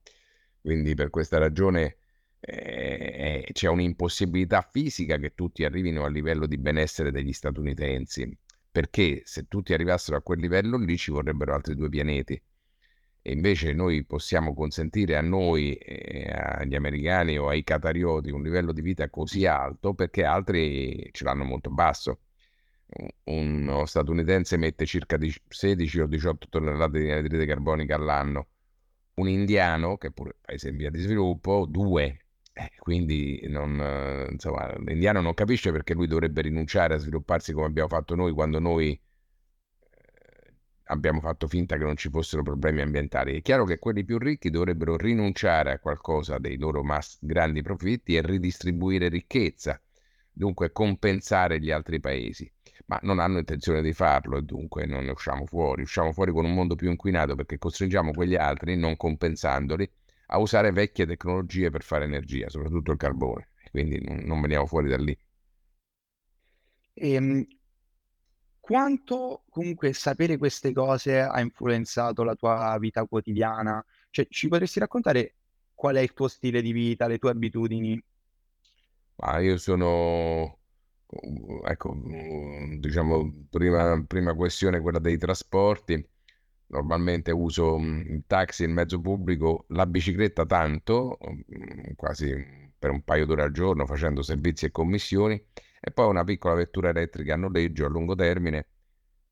Quindi 0.68 0.96
per 0.96 1.10
questa 1.10 1.38
ragione 1.38 1.96
eh, 2.42 3.48
c'è 3.54 3.70
un'impossibilità 3.70 4.68
fisica 4.70 5.18
che 5.18 5.34
tutti 5.34 5.64
arrivino 5.64 6.04
al 6.04 6.12
livello 6.12 6.46
di 6.46 6.58
benessere 6.58 7.10
degli 7.10 7.32
statunitensi 7.32 8.38
perché 8.70 9.22
se 9.24 9.48
tutti 9.48 9.72
arrivassero 9.72 10.18
a 10.18 10.22
quel 10.22 10.42
livello 10.42 10.76
lì 10.78 10.98
ci 10.98 11.10
vorrebbero 11.10 11.54
altri 11.54 11.74
due 11.74 11.88
pianeti. 11.88 12.34
E 13.22 13.32
invece 13.32 13.72
noi 13.72 14.04
possiamo 14.04 14.54
consentire 14.54 15.16
a 15.16 15.22
noi, 15.22 15.74
eh, 15.76 16.30
agli 16.34 16.76
americani 16.76 17.38
o 17.38 17.48
ai 17.48 17.64
catarioti 17.64 18.32
un 18.32 18.44
livello 18.44 18.74
di 18.74 18.82
vita 18.82 19.10
così 19.10 19.46
alto 19.46 19.94
perché 19.94 20.26
altri 20.26 21.08
ce 21.14 21.24
l'hanno 21.24 21.46
molto 21.46 21.70
basso. 21.70 22.24
Uno 23.24 23.86
statunitense 23.86 24.58
mette 24.58 24.86
circa 24.86 25.18
16 25.48 26.02
o 26.02 26.08
18 26.08 26.48
tonnellate 26.50 27.00
di 27.00 27.10
anidride 27.10 27.46
carbonica 27.46 27.96
all'anno. 27.96 28.48
Un 29.18 29.28
indiano, 29.30 29.98
che 29.98 30.08
è 30.08 30.12
pure 30.12 30.36
paese 30.42 30.70
in 30.70 30.78
via 30.78 30.90
di 30.90 31.00
sviluppo, 31.00 31.66
due. 31.68 32.20
Eh, 32.54 32.72
quindi 32.80 33.46
non, 33.48 34.28
insomma, 34.32 34.76
l'indiano 34.80 35.22
non 35.22 35.34
capisce 35.34 35.72
perché 35.72 35.94
lui 35.94 36.08
dovrebbe 36.08 36.42
rinunciare 36.42 36.96
a 36.96 36.98
svilupparsi 36.98 37.54
come 37.54 37.66
abbiamo 37.68 37.90
fatto 37.90 38.16
noi 38.16 38.32
quando 38.34 38.60
noi 38.60 38.92
eh, 38.92 40.54
abbiamo 40.86 41.20
fatto 41.20 41.48
finta 41.48 41.78
che 41.78 41.84
non 41.84 41.96
ci 41.98 42.10
fossero 42.10 42.44
problemi 42.44 42.82
ambientali. 42.82 43.38
È 43.38 43.42
chiaro 43.42 43.66
che 43.66 43.80
quelli 43.80 44.04
più 44.06 44.18
ricchi 44.18 44.50
dovrebbero 44.50 44.98
rinunciare 44.98 45.72
a 45.72 45.80
qualcosa 45.80 46.38
dei 46.40 46.58
loro 46.58 46.84
mass- 46.84 47.18
grandi 47.22 47.62
profitti 47.62 48.16
e 48.16 48.22
ridistribuire 48.22 49.10
ricchezza, 49.10 49.82
dunque 50.32 50.72
compensare 50.72 51.60
gli 51.60 51.72
altri 51.72 52.00
paesi. 52.00 52.52
Ma 52.88 53.00
non 53.04 53.20
hanno 53.20 53.38
intenzione 53.40 53.82
di 53.82 53.94
farlo 53.94 54.38
e 54.38 54.42
dunque 54.44 54.86
non 54.86 55.04
ne 55.06 55.12
usciamo 55.12 55.46
fuori. 55.46 55.82
Usciamo 55.84 56.12
fuori 56.14 56.32
con 56.32 56.46
un 56.46 56.54
mondo 56.54 56.76
più 56.76 56.90
inquinato 56.90 57.36
perché 57.36 57.58
costringiamo 57.58 58.12
quegli 58.12 58.36
altri, 58.36 58.76
non 58.78 58.96
compensandoli, 58.98 59.90
a 60.28 60.40
usare 60.40 60.72
vecchie 60.72 61.06
tecnologie 61.06 61.70
per 61.70 61.84
fare 61.84 62.06
energia, 62.06 62.50
soprattutto 62.50 62.92
il 62.92 62.98
carbone. 62.98 63.50
Quindi 63.72 64.02
non, 64.26 64.42
veniamo 64.42 64.66
fuori 64.66 64.90
da 64.90 64.98
lì. 64.98 65.18
E, 66.96 67.14
ehm, 67.14 67.46
quanto 68.60 69.44
comunque 69.50 69.94
sapere 69.94 70.38
queste 70.38 70.72
cose 70.74 71.20
ha 71.22 71.40
influenzato 71.40 72.24
la 72.24 72.36
tua 72.36 72.78
vita 72.80 73.06
quotidiana? 73.06 73.84
Cioè, 74.10 74.28
ci 74.30 74.48
potresti 74.48 74.80
raccontare 74.80 75.36
qual 75.74 75.96
è 75.96 76.02
il 76.02 76.14
tuo 76.14 76.28
stile 76.28 76.62
di 76.62 76.72
vita, 76.72 77.08
le 77.08 77.18
tue 77.18 77.32
abitudini? 77.32 78.02
Ma 79.16 79.40
io 79.40 79.58
sono, 79.58 80.60
ecco, 81.66 81.96
diciamo, 82.80 83.46
prima, 83.50 84.04
prima 84.06 84.34
questione 84.34 84.82
quella 84.82 85.00
dei 85.00 85.18
trasporti 85.18 86.06
normalmente 86.68 87.32
uso 87.32 87.78
mm, 87.80 88.00
il 88.02 88.24
taxi, 88.28 88.64
il 88.64 88.70
mezzo 88.70 89.00
pubblico, 89.00 89.66
la 89.70 89.86
bicicletta 89.86 90.46
tanto, 90.46 91.18
mm, 91.30 91.94
quasi 91.96 92.36
per 92.78 92.92
un 92.92 93.04
paio 93.04 93.26
d'ore 93.26 93.44
al 93.44 93.52
giorno 93.52 93.86
facendo 93.86 94.22
servizi 94.22 94.66
e 94.66 94.72
commissioni, 94.72 95.42
e 95.80 95.92
poi 95.92 96.08
una 96.10 96.24
piccola 96.24 96.56
vettura 96.56 96.90
elettrica 96.90 97.34
a 97.36 97.38
noleggio 97.38 97.86
a 97.86 97.90
lungo 97.90 98.16
termine 98.16 98.68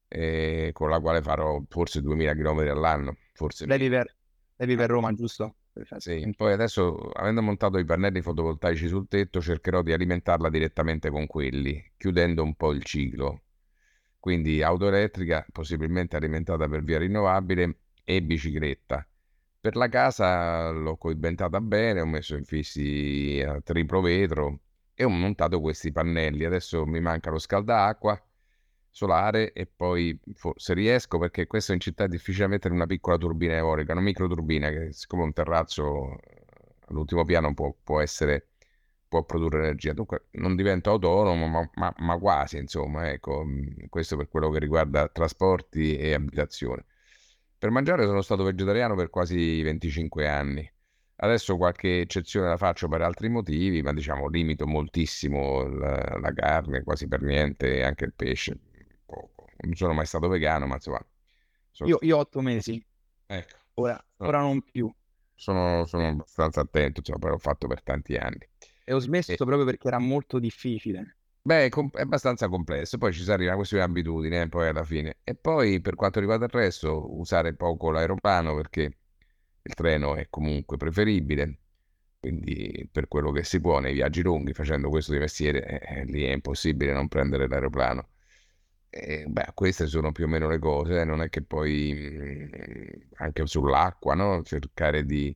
eh, 0.07 0.69
con 0.73 0.89
la 0.89 0.99
quale 0.99 1.21
farò 1.21 1.61
forse 1.67 2.01
2000 2.01 2.33
km 2.33 2.59
all'anno. 2.69 3.17
Forse 3.33 3.65
lei 3.65 3.79
vive, 3.79 4.15
lei 4.55 4.67
vive 4.67 4.83
a 4.83 4.87
Roma, 4.87 5.11
giusto? 5.13 5.55
Sì, 5.97 6.33
poi 6.35 6.53
adesso 6.53 6.95
avendo 7.11 7.41
montato 7.41 7.77
i 7.77 7.85
pannelli 7.85 8.21
fotovoltaici 8.21 8.87
sul 8.87 9.07
tetto 9.09 9.41
cercherò 9.41 9.81
di 9.81 9.91
alimentarla 9.91 10.49
direttamente 10.49 11.09
con 11.09 11.27
quelli, 11.27 11.91
chiudendo 11.97 12.43
un 12.43 12.55
po' 12.55 12.71
il 12.71 12.83
ciclo 12.83 13.41
quindi 14.19 14.63
auto 14.63 14.87
elettrica 14.87 15.45
possibilmente 15.51 16.15
alimentata 16.17 16.67
per 16.69 16.83
via 16.83 16.99
rinnovabile 16.99 17.79
e 18.03 18.23
bicicletta. 18.23 19.07
Per 19.59 19.75
la 19.75 19.89
casa 19.89 20.71
l'ho 20.71 20.97
coibentata 20.97 21.61
bene, 21.61 22.01
ho 22.01 22.07
messo 22.07 22.35
infissi 22.35 23.43
a 23.45 23.61
triplo 23.61 24.01
vetro 24.01 24.61
e 24.95 25.03
ho 25.05 25.09
montato 25.09 25.61
questi 25.61 25.91
pannelli. 25.91 26.45
Adesso 26.45 26.85
mi 26.87 27.01
manca 27.01 27.29
lo 27.31 27.39
scaldacqua 27.39 28.19
solare 28.95 29.51
e 29.51 29.65
poi 29.65 30.17
se 30.55 30.73
riesco, 30.73 31.17
perché 31.17 31.47
questo 31.47 31.73
in 31.73 31.81
città 31.81 32.05
è 32.05 32.07
difficile 32.07 32.47
mettere 32.47 32.73
una 32.73 32.85
piccola 32.85 33.17
turbina 33.17 33.53
eolica, 33.55 33.91
una 33.91 33.99
microturbina 34.01 34.69
che 34.69 34.93
siccome 34.93 35.23
un 35.23 35.33
terrazzo 35.33 36.17
all'ultimo 36.87 37.25
piano 37.25 37.53
può, 37.53 37.75
può 37.83 37.99
essere 37.99 38.47
può 39.09 39.23
produrre 39.23 39.63
energia. 39.63 39.91
Dunque 39.91 40.27
non 40.31 40.55
divento 40.55 40.91
autonomo, 40.91 41.45
ma, 41.47 41.69
ma, 41.75 41.93
ma 41.97 42.17
quasi, 42.17 42.57
insomma, 42.57 43.09
ecco, 43.11 43.43
mm, 43.43 43.87
questo 43.89 44.15
per 44.15 44.29
quello 44.29 44.49
che 44.49 44.59
riguarda 44.59 45.09
trasporti 45.09 45.97
e 45.97 46.13
abitazione. 46.13 46.85
Per 47.57 47.69
mangiare 47.71 48.05
sono 48.05 48.21
stato 48.21 48.43
vegetariano 48.43 48.95
per 48.95 49.09
quasi 49.09 49.61
25 49.61 50.25
anni. 50.27 50.71
Adesso 51.17 51.57
qualche 51.57 51.99
eccezione 52.01 52.47
la 52.47 52.57
faccio 52.57 52.87
per 52.87 53.01
altri 53.01 53.27
motivi, 53.29 53.81
ma 53.81 53.91
diciamo 53.93 54.27
limito 54.29 54.65
moltissimo 54.67 55.67
la, 55.67 56.17
la 56.19 56.33
carne, 56.33 56.83
quasi 56.83 57.07
per 57.09 57.21
niente, 57.21 57.83
anche 57.83 58.05
il 58.05 58.13
pesce. 58.15 58.57
Non 59.65 59.75
sono 59.75 59.93
mai 59.93 60.05
stato 60.05 60.27
vegano, 60.27 60.67
ma 60.67 60.75
insomma... 60.75 61.05
Sono... 61.71 61.89
Io, 61.89 61.97
io 62.01 62.17
otto 62.17 62.41
mesi. 62.41 62.83
Ecco. 63.25 63.55
Ora, 63.75 64.03
ora 64.17 64.39
non 64.39 64.61
più. 64.61 64.91
Sono, 65.33 65.85
sono 65.85 66.07
abbastanza 66.07 66.61
attento, 66.61 67.01
poi 67.01 67.31
l'ho 67.31 67.37
fatto 67.37 67.67
per 67.67 67.83
tanti 67.83 68.15
anni. 68.15 68.47
E 68.85 68.93
ho 68.93 68.99
smesso 68.99 69.33
e... 69.33 69.35
proprio 69.35 69.65
perché 69.65 69.87
era 69.87 69.99
molto 69.99 70.39
difficile. 70.39 71.17
Beh, 71.41 71.67
è 71.67 72.01
abbastanza 72.01 72.47
complesso, 72.47 72.97
poi 72.97 73.13
ci 73.13 73.21
sarà 73.21 73.43
una 73.43 73.55
questione 73.55 73.83
di 73.83 73.89
abitudine, 73.91 74.41
eh, 74.41 74.49
poi 74.49 74.67
alla 74.67 74.83
fine. 74.83 75.17
E 75.23 75.35
poi 75.35 75.79
per 75.79 75.93
quanto 75.93 76.19
riguarda 76.19 76.45
il 76.45 76.51
resto, 76.51 77.15
usare 77.19 77.53
poco 77.53 77.91
l'aeroplano 77.91 78.55
perché 78.55 78.97
il 79.61 79.73
treno 79.75 80.15
è 80.15 80.27
comunque 80.29 80.77
preferibile, 80.77 81.59
quindi 82.19 82.89
per 82.91 83.07
quello 83.07 83.31
che 83.31 83.43
si 83.43 83.61
può 83.61 83.79
nei 83.79 83.93
viaggi 83.93 84.23
lunghi, 84.23 84.53
facendo 84.53 84.89
questo 84.89 85.11
di 85.11 85.19
mestiere, 85.19 85.79
eh, 85.81 86.05
lì 86.05 86.23
è 86.23 86.31
impossibile 86.31 86.93
non 86.93 87.07
prendere 87.07 87.47
l'aeroplano. 87.47 88.07
E, 88.89 89.25
beh, 89.27 89.51
queste 89.53 89.87
sono 89.87 90.11
più 90.11 90.25
o 90.25 90.27
meno 90.27 90.47
le 90.47 90.57
cose, 90.59 91.01
eh, 91.01 91.03
non 91.05 91.21
è 91.21 91.29
che 91.29 91.41
poi 91.43 91.93
mm, 91.93 92.85
anche 93.17 93.45
sull'acqua, 93.45 94.15
no? 94.15 94.41
cercare 94.43 95.05
di 95.05 95.35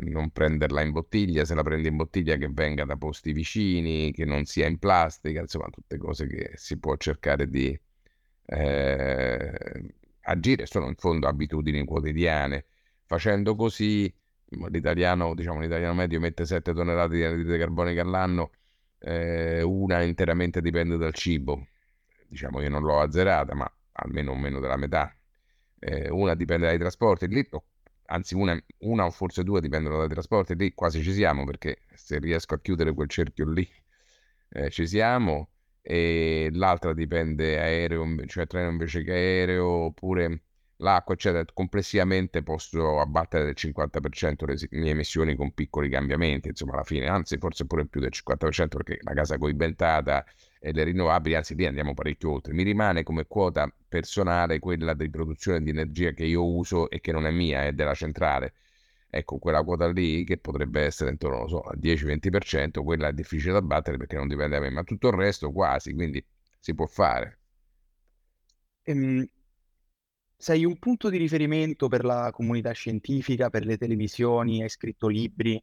non 0.00 0.30
prenderla 0.30 0.82
in 0.82 0.92
bottiglia, 0.92 1.44
se 1.44 1.54
la 1.54 1.62
prendi 1.62 1.88
in 1.88 1.96
bottiglia 1.96 2.36
che 2.36 2.48
venga 2.50 2.84
da 2.84 2.96
posti 2.96 3.32
vicini, 3.32 4.12
che 4.12 4.24
non 4.24 4.44
sia 4.44 4.66
in 4.66 4.78
plastica, 4.78 5.40
insomma 5.40 5.68
tutte 5.70 5.96
cose 5.96 6.26
che 6.26 6.52
si 6.56 6.78
può 6.78 6.96
cercare 6.96 7.48
di 7.48 7.78
eh, 8.46 9.94
agire, 10.22 10.66
sono 10.66 10.88
in 10.88 10.94
fondo 10.96 11.26
abitudini 11.28 11.84
quotidiane. 11.84 12.66
Facendo 13.06 13.54
così 13.56 14.12
l'italiano, 14.70 15.34
diciamo, 15.34 15.60
l'italiano 15.60 15.94
medio 15.94 16.20
mette 16.20 16.44
7 16.46 16.72
tonnellate 16.74 17.14
di 17.14 17.24
anidride 17.24 17.58
carbonica 17.58 18.02
all'anno, 18.02 18.50
eh, 18.98 19.62
una 19.62 20.02
interamente 20.02 20.60
dipende 20.60 20.96
dal 20.96 21.14
cibo, 21.14 21.66
diciamo 22.28 22.60
io 22.60 22.68
non 22.68 22.82
l'ho 22.82 23.00
azzerata, 23.00 23.54
ma 23.54 23.70
almeno 23.92 24.34
meno 24.34 24.60
della 24.60 24.76
metà. 24.76 25.12
Eh, 25.80 26.10
una 26.10 26.34
dipende 26.34 26.66
dai 26.66 26.78
trasporti, 26.78 27.28
lì 27.28 27.48
anzi 28.06 28.34
una, 28.34 28.58
una, 28.78 29.04
o 29.06 29.10
forse 29.10 29.44
due 29.44 29.60
dipendono 29.60 29.98
dai 29.98 30.08
trasporti, 30.08 30.54
lì 30.56 30.72
quasi 30.74 31.02
ci 31.02 31.12
siamo 31.12 31.44
perché 31.44 31.78
se 31.94 32.18
riesco 32.18 32.54
a 32.54 32.60
chiudere 32.60 32.92
quel 32.94 33.08
cerchio 33.08 33.46
lì 33.48 33.68
eh, 34.50 34.70
ci 34.70 34.86
siamo 34.86 35.50
e 35.82 36.50
l'altra 36.52 36.92
dipende 36.94 37.58
aereo, 37.58 38.04
cioè 38.26 38.46
treno 38.46 38.70
invece 38.70 39.02
che 39.02 39.12
aereo 39.12 39.66
oppure 39.66 40.42
l'acqua, 40.78 41.14
eccetera. 41.14 41.44
Complessivamente 41.52 42.42
posso 42.42 43.00
abbattere 43.00 43.44
del 43.44 43.54
50% 43.56 44.44
le 44.46 44.56
mie 44.70 44.90
emissioni 44.90 45.36
con 45.36 45.52
piccoli 45.52 45.88
cambiamenti, 45.88 46.48
insomma, 46.48 46.72
alla 46.74 46.82
fine, 46.84 47.06
anzi, 47.08 47.38
forse 47.38 47.66
pure 47.66 47.86
più 47.86 48.00
del 48.00 48.12
50% 48.12 48.76
perché 48.78 48.98
la 49.02 49.12
casa 49.14 49.38
coibentata 49.38 50.24
e 50.60 50.72
le 50.72 50.84
rinnovabili, 50.84 51.34
anzi, 51.34 51.54
lì 51.54 51.66
andiamo 51.66 51.94
parecchio 51.94 52.32
oltre. 52.32 52.52
Mi 52.52 52.62
rimane 52.64 53.02
come 53.04 53.26
quota 53.26 53.72
personale 53.88 54.58
quella 54.58 54.94
di 54.94 55.08
produzione 55.10 55.62
di 55.62 55.70
energia 55.70 56.10
che 56.12 56.24
io 56.24 56.44
uso 56.44 56.90
e 56.90 57.00
che 57.00 57.12
non 57.12 57.26
è 57.26 57.30
mia, 57.30 57.64
è 57.64 57.72
della 57.72 57.94
centrale. 57.94 58.54
Ecco, 59.10 59.38
quella 59.38 59.62
quota 59.64 59.88
lì, 59.90 60.24
che 60.24 60.36
potrebbe 60.38 60.82
essere 60.82 61.10
intorno, 61.10 61.48
so, 61.48 61.60
al 61.62 61.78
10-20%, 61.78 62.82
quella 62.82 63.08
è 63.08 63.12
difficile 63.12 63.52
da 63.52 63.62
battere 63.62 63.96
perché 63.96 64.16
non 64.16 64.28
dipende 64.28 64.56
da 64.56 64.60
me, 64.60 64.70
ma 64.70 64.82
tutto 64.84 65.08
il 65.08 65.14
resto 65.14 65.50
quasi, 65.52 65.94
quindi 65.94 66.24
si 66.60 66.74
può 66.74 66.86
fare. 66.86 67.38
Ehm, 68.86 69.28
sei 70.40 70.64
un 70.64 70.78
punto 70.78 71.10
di 71.10 71.16
riferimento 71.16 71.88
per 71.88 72.04
la 72.04 72.30
comunità 72.32 72.70
scientifica, 72.70 73.50
per 73.50 73.66
le 73.66 73.76
televisioni, 73.76 74.62
hai 74.62 74.68
scritto 74.68 75.08
libri. 75.08 75.60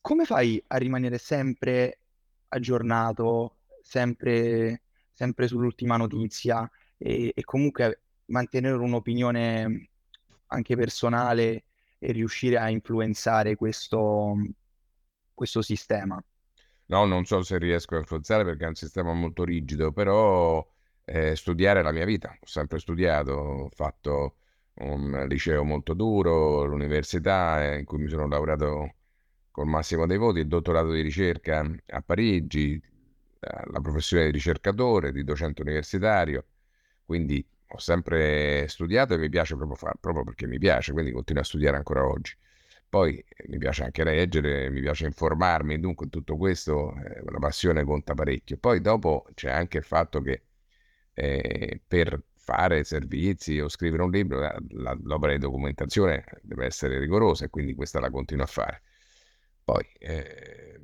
Come 0.00 0.24
fai 0.24 0.62
a 0.66 0.76
rimanere 0.76 1.18
sempre 1.18 2.00
aggiornato, 2.48 3.58
sempre, 3.80 4.82
sempre 5.12 5.46
sull'ultima 5.46 5.96
notizia 5.96 6.68
e, 6.98 7.32
e 7.32 7.44
comunque 7.44 8.02
mantenere 8.26 8.74
un'opinione 8.74 9.90
anche 10.46 10.74
personale 10.74 11.64
e 12.00 12.10
riuscire 12.10 12.56
a 12.58 12.70
influenzare 12.70 13.54
questo, 13.54 14.34
questo 15.32 15.62
sistema? 15.62 16.20
No, 16.86 17.04
non 17.04 17.24
so 17.24 17.40
se 17.42 17.56
riesco 17.56 17.94
a 17.94 17.98
influenzare 17.98 18.44
perché 18.44 18.64
è 18.64 18.68
un 18.68 18.74
sistema 18.74 19.12
molto 19.12 19.44
rigido, 19.44 19.92
però 19.92 20.66
eh, 21.04 21.36
studiare 21.36 21.82
la 21.82 21.92
mia 21.92 22.04
vita. 22.04 22.30
Ho 22.30 22.46
sempre 22.46 22.78
studiato, 22.78 23.32
ho 23.32 23.68
fatto 23.70 24.36
un 24.74 25.26
liceo 25.28 25.64
molto 25.64 25.94
duro, 25.94 26.64
l'università 26.64 27.74
in 27.74 27.84
cui 27.84 27.98
mi 27.98 28.08
sono 28.08 28.26
laureato 28.26 28.94
col 29.50 29.66
massimo 29.66 30.06
dei 30.06 30.16
voti, 30.16 30.40
il 30.40 30.46
dottorato 30.48 30.92
di 30.92 31.02
ricerca 31.02 31.68
a 31.86 32.02
Parigi, 32.02 32.80
la 33.40 33.80
professione 33.80 34.26
di 34.26 34.30
ricercatore, 34.32 35.12
di 35.12 35.24
docente 35.24 35.62
universitario, 35.62 36.44
quindi 37.04 37.44
ho 37.72 37.78
sempre 37.78 38.66
studiato 38.68 39.14
e 39.14 39.18
mi 39.18 39.28
piace 39.28 39.56
proprio, 39.56 39.76
far, 39.76 39.96
proprio 40.00 40.24
perché 40.24 40.46
mi 40.46 40.58
piace, 40.58 40.92
quindi 40.92 41.12
continuo 41.12 41.42
a 41.42 41.44
studiare 41.44 41.76
ancora 41.76 42.04
oggi. 42.06 42.34
Poi 42.88 43.16
eh, 43.18 43.44
mi 43.48 43.58
piace 43.58 43.84
anche 43.84 44.02
leggere, 44.04 44.68
mi 44.70 44.80
piace 44.80 45.06
informarmi, 45.06 45.78
dunque 45.78 46.08
tutto 46.08 46.36
questo, 46.36 46.94
eh, 46.96 47.22
la 47.24 47.38
passione 47.38 47.84
conta 47.84 48.14
parecchio. 48.14 48.56
Poi 48.58 48.80
dopo 48.80 49.26
c'è 49.34 49.50
anche 49.50 49.78
il 49.78 49.84
fatto 49.84 50.20
che 50.20 50.42
eh, 51.20 51.80
per 51.86 52.22
fare 52.36 52.82
servizi 52.84 53.60
o 53.60 53.68
scrivere 53.68 54.02
un 54.02 54.10
libro, 54.10 54.40
la, 54.40 54.56
la, 54.70 54.98
l'opera 55.02 55.32
di 55.34 55.38
documentazione 55.38 56.24
deve 56.42 56.64
essere 56.66 56.98
rigorosa 56.98 57.44
e 57.44 57.50
quindi 57.50 57.74
questa 57.74 58.00
la 58.00 58.10
continuo 58.10 58.44
a 58.44 58.46
fare. 58.48 58.82
Poi, 59.62 59.86
eh, 59.98 60.80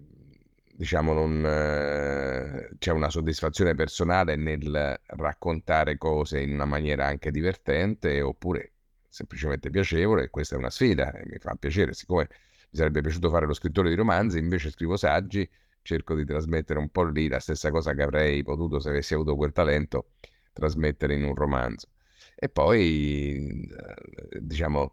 diciamo, 0.75 1.13
non, 1.15 1.45
eh, 1.45 2.69
c'è 2.79 2.93
una 2.93 3.09
soddisfazione 3.11 3.75
personale 3.75 4.37
nel 4.37 5.01
raccontare 5.07 5.97
cose 5.97 6.41
in 6.41 6.53
una 6.53 6.67
maniera 6.67 7.07
anche 7.07 7.31
divertente 7.31 8.21
oppure 8.21 8.73
semplicemente 9.09 9.71
piacevole 9.71 10.25
e 10.25 10.31
questa 10.31 10.55
è 10.57 10.59
una 10.59 10.71
sfida 10.71 11.13
e 11.13 11.25
mi 11.27 11.39
fa 11.39 11.55
piacere, 11.59 11.95
siccome 11.95 12.29
mi 12.71 12.79
sarebbe 12.79 13.01
piaciuto 13.01 13.31
fare 13.31 13.47
lo 13.47 13.55
scrittore 13.55 13.89
di 13.89 13.95
romanzi, 13.95 14.39
invece 14.39 14.71
scrivo 14.71 14.97
saggi 14.99 15.49
cerco 15.87 16.15
di 16.15 16.27
trasmettere 16.27 16.79
un 16.79 16.91
po' 16.91 17.05
lì 17.05 17.29
la 17.29 17.41
stessa 17.41 17.71
cosa 17.71 17.95
che 17.95 18.03
avrei 18.03 18.43
potuto 18.43 18.79
se 18.81 18.91
avessi 18.91 19.15
avuto 19.15 19.37
quel 19.37 19.53
talento 19.53 20.09
trasmettere 20.53 21.15
in 21.15 21.25
un 21.25 21.35
romanzo. 21.35 21.89
E 22.35 22.49
poi, 22.51 23.67
eh, 23.71 24.41
diciamo, 24.41 24.93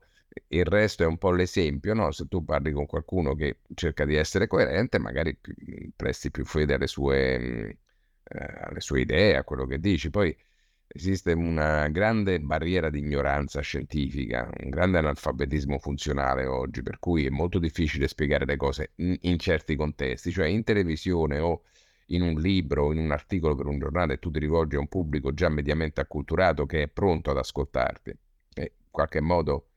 il 0.49 0.65
resto 0.65 1.03
è 1.03 1.05
un 1.05 1.17
po' 1.17 1.31
l'esempio, 1.31 1.93
no? 1.93 2.11
Se 2.11 2.27
tu 2.27 2.43
parli 2.43 2.71
con 2.71 2.85
qualcuno 2.85 3.35
che 3.35 3.59
cerca 3.73 4.05
di 4.05 4.15
essere 4.15 4.47
coerente, 4.47 4.97
magari 4.99 5.37
presti 5.95 6.31
più 6.31 6.45
fede 6.45 6.75
alle 6.75 6.87
sue, 6.87 7.77
eh, 8.23 8.45
alle 8.61 8.79
sue 8.79 9.01
idee, 9.01 9.35
a 9.35 9.43
quello 9.43 9.65
che 9.65 9.79
dici. 9.79 10.09
Poi 10.09 10.35
Esiste 10.95 11.31
una 11.33 11.87
grande 11.89 12.39
barriera 12.39 12.91
di 12.91 12.99
ignoranza 12.99 13.61
scientifica, 13.61 14.47
un 14.61 14.69
grande 14.69 14.99
analfabetismo 14.99 15.79
funzionale 15.79 16.45
oggi, 16.45 16.83
per 16.83 16.99
cui 16.99 17.25
è 17.25 17.29
molto 17.29 17.57
difficile 17.57 18.07
spiegare 18.07 18.45
le 18.45 18.57
cose 18.57 18.91
in, 18.97 19.17
in 19.21 19.39
certi 19.39 19.75
contesti, 19.75 20.31
cioè 20.31 20.45
in 20.45 20.63
televisione 20.63 21.39
o 21.39 21.63
in 22.07 22.21
un 22.21 22.39
libro 22.39 22.85
o 22.85 22.93
in 22.93 22.99
un 22.99 23.11
articolo 23.11 23.55
per 23.55 23.65
un 23.65 23.79
giornale 23.79 24.19
tu 24.19 24.29
ti 24.29 24.37
rivolgi 24.37 24.75
a 24.75 24.79
un 24.79 24.87
pubblico 24.87 25.33
già 25.33 25.49
mediamente 25.49 25.99
acculturato 25.99 26.67
che 26.67 26.83
è 26.83 26.87
pronto 26.87 27.31
ad 27.31 27.37
ascoltarti 27.37 28.11
e 28.53 28.61
in 28.61 28.91
qualche 28.91 29.19
modo 29.19 29.69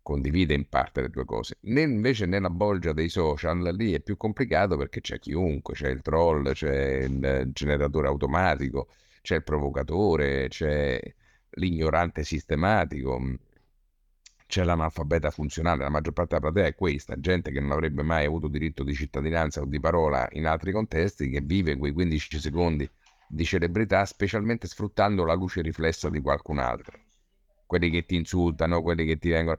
condivide 0.00 0.54
in 0.54 0.68
parte 0.68 1.00
le 1.00 1.10
tue 1.10 1.24
cose. 1.24 1.58
invece 1.62 2.26
nella 2.26 2.50
bolgia 2.50 2.92
dei 2.92 3.08
social 3.08 3.74
lì 3.74 3.94
è 3.94 4.00
più 4.00 4.16
complicato 4.16 4.76
perché 4.76 5.00
c'è 5.00 5.18
chiunque, 5.18 5.74
c'è 5.74 5.88
il 5.88 6.02
troll, 6.02 6.52
c'è 6.52 7.02
il 7.02 7.50
generatore 7.52 8.06
automatico, 8.06 8.88
c'è 9.22 9.36
il 9.36 9.44
provocatore, 9.44 10.48
c'è 10.48 11.00
l'ignorante 11.50 12.24
sistematico, 12.24 13.18
mm, 13.18 13.34
c'è 14.46 14.64
l'analfabeta 14.64 15.30
funzionale, 15.30 15.82
la 15.82 15.88
maggior 15.88 16.12
parte 16.12 16.36
della 16.38 16.52
platea 16.52 16.70
è 16.70 16.74
questa, 16.74 17.18
gente 17.18 17.50
che 17.50 17.60
non 17.60 17.70
avrebbe 17.70 18.02
mai 18.02 18.26
avuto 18.26 18.48
diritto 18.48 18.84
di 18.84 18.94
cittadinanza 18.94 19.62
o 19.62 19.64
di 19.64 19.80
parola 19.80 20.28
in 20.32 20.46
altri 20.46 20.72
contesti, 20.72 21.30
che 21.30 21.40
vive 21.40 21.76
quei 21.78 21.92
15 21.92 22.38
secondi 22.38 22.88
di 23.28 23.44
celebrità 23.46 24.04
specialmente 24.04 24.66
sfruttando 24.66 25.24
la 25.24 25.32
luce 25.34 25.62
riflessa 25.62 26.10
di 26.10 26.20
qualcun 26.20 26.58
altro. 26.58 26.98
Quelli 27.64 27.88
che 27.88 28.04
ti 28.04 28.16
insultano, 28.16 28.82
quelli 28.82 29.06
che 29.06 29.16
ti 29.16 29.30
vengono... 29.30 29.58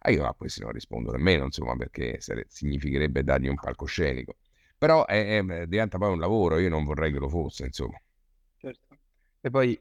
Ah, 0.00 0.10
io 0.10 0.26
a 0.26 0.34
questi 0.34 0.60
non 0.60 0.72
rispondo 0.72 1.10
nemmeno, 1.12 1.44
insomma, 1.44 1.74
perché 1.76 2.18
significherebbe 2.48 3.24
dargli 3.24 3.48
un 3.48 3.54
palcoscenico. 3.54 4.36
Però 4.76 5.06
è, 5.06 5.38
è, 5.38 5.66
diventa 5.66 5.96
poi 5.96 6.12
un 6.12 6.20
lavoro, 6.20 6.58
io 6.58 6.68
non 6.68 6.84
vorrei 6.84 7.10
che 7.10 7.18
lo 7.18 7.30
fosse, 7.30 7.64
insomma. 7.64 7.98
E 9.44 9.50
poi 9.50 9.78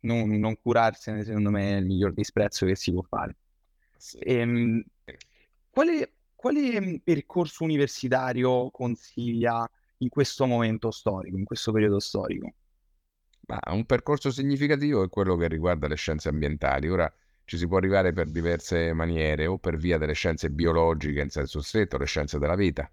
non, 0.00 0.28
non 0.40 0.60
curarsene, 0.60 1.22
secondo 1.22 1.50
me, 1.50 1.76
è 1.76 1.76
il 1.76 1.86
miglior 1.86 2.12
disprezzo 2.12 2.66
che 2.66 2.74
si 2.74 2.90
può 2.90 3.02
fare. 3.02 3.36
Sì. 3.96 4.18
Ehm, 4.18 4.82
quale, 5.70 6.14
quale 6.34 7.00
percorso 7.02 7.62
universitario 7.62 8.72
consiglia 8.72 9.70
in 9.98 10.08
questo 10.08 10.46
momento 10.46 10.90
storico, 10.90 11.36
in 11.36 11.44
questo 11.44 11.70
periodo 11.70 12.00
storico? 12.00 12.54
Ma 13.46 13.60
un 13.66 13.84
percorso 13.84 14.32
significativo 14.32 15.04
è 15.04 15.08
quello 15.08 15.36
che 15.36 15.46
riguarda 15.46 15.86
le 15.86 15.94
scienze 15.94 16.28
ambientali. 16.28 16.90
Ora 16.90 17.12
ci 17.44 17.56
si 17.56 17.68
può 17.68 17.76
arrivare 17.76 18.12
per 18.12 18.30
diverse 18.32 18.92
maniere, 18.94 19.46
o 19.46 19.58
per 19.58 19.76
via 19.76 19.96
delle 19.96 20.14
scienze 20.14 20.50
biologiche 20.50 21.20
in 21.20 21.30
senso 21.30 21.60
stretto, 21.60 21.98
le 21.98 22.06
scienze 22.06 22.40
della 22.40 22.56
vita, 22.56 22.90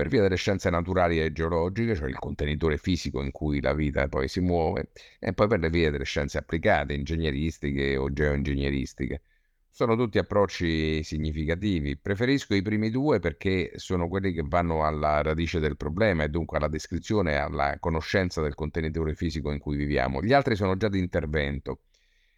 per 0.00 0.08
via 0.08 0.22
delle 0.22 0.36
scienze 0.36 0.70
naturali 0.70 1.20
e 1.20 1.30
geologiche, 1.30 1.94
cioè 1.94 2.08
il 2.08 2.18
contenitore 2.18 2.78
fisico 2.78 3.22
in 3.22 3.30
cui 3.30 3.60
la 3.60 3.74
vita 3.74 4.08
poi 4.08 4.28
si 4.28 4.40
muove, 4.40 4.92
e 5.18 5.34
poi 5.34 5.46
per 5.46 5.60
le 5.60 5.68
vie 5.68 5.90
delle 5.90 6.04
scienze 6.04 6.38
applicate, 6.38 6.94
ingegneristiche 6.94 7.98
o 7.98 8.10
geoingegneristiche. 8.10 9.20
Sono 9.68 9.96
tutti 9.96 10.16
approcci 10.16 11.02
significativi. 11.02 11.98
Preferisco 11.98 12.54
i 12.54 12.62
primi 12.62 12.88
due 12.88 13.18
perché 13.20 13.72
sono 13.74 14.08
quelli 14.08 14.32
che 14.32 14.42
vanno 14.42 14.86
alla 14.86 15.20
radice 15.20 15.60
del 15.60 15.76
problema 15.76 16.24
e 16.24 16.28
dunque 16.30 16.56
alla 16.56 16.68
descrizione 16.68 17.32
e 17.32 17.36
alla 17.36 17.76
conoscenza 17.78 18.40
del 18.40 18.54
contenitore 18.54 19.14
fisico 19.14 19.52
in 19.52 19.58
cui 19.58 19.76
viviamo. 19.76 20.22
Gli 20.22 20.32
altri 20.32 20.56
sono 20.56 20.78
già 20.78 20.88
di 20.88 20.98
intervento 20.98 21.80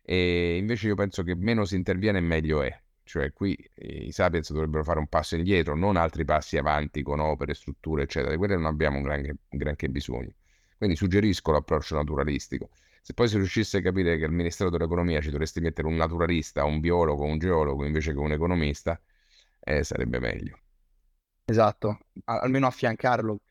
e 0.03 0.57
invece 0.57 0.89
io 0.89 0.97
penso 0.97 1.23
che 1.23 1.37
meno 1.37 1.65
si 1.65 1.77
interviene 1.77 2.21
meglio 2.21 2.61
è. 2.63 2.77
Cioè 3.13 3.31
qui 3.35 3.55
i 3.75 4.11
Sapiens 4.11 4.51
dovrebbero 4.53 4.83
fare 4.85 4.99
un 4.99 5.07
passo 5.07 5.37
indietro, 5.37 5.77
non 5.77 5.97
altri 5.97 6.25
passi 6.25 6.57
avanti 6.57 7.03
con 7.03 7.21
opere, 7.21 7.53
strutture, 7.53 8.05
eccetera. 8.05 8.31
Di 8.31 8.39
quelle 8.39 8.55
non 8.55 8.65
abbiamo 8.65 8.97
un 8.97 9.03
granché, 9.03 9.37
un 9.51 9.59
granché 9.59 9.91
bisogno. 9.91 10.33
Quindi 10.79 10.97
suggerisco 10.97 11.53
l'approccio 11.53 11.95
naturalistico. 11.95 12.71
Se 13.03 13.13
poi 13.13 13.29
si 13.29 13.37
riuscisse 13.37 13.77
a 13.77 13.83
capire 13.83 14.17
che 14.17 14.25
al 14.25 14.33
Ministero 14.33 14.71
dell'Economia 14.71 15.21
ci 15.21 15.29
dovresti 15.29 15.61
mettere 15.61 15.89
un 15.89 15.97
naturalista, 15.97 16.65
un 16.65 16.81
biologo, 16.81 17.23
un 17.25 17.39
geologo 17.39 17.85
invece 17.85 18.13
che 18.13 18.19
un 18.19 18.33
economista, 18.33 18.99
eh, 19.61 19.85
sarebbe 19.85 20.19
meglio. 20.19 20.59
Esatto, 21.45 22.07
almeno 22.25 22.67
affiancarlo. 22.67 23.43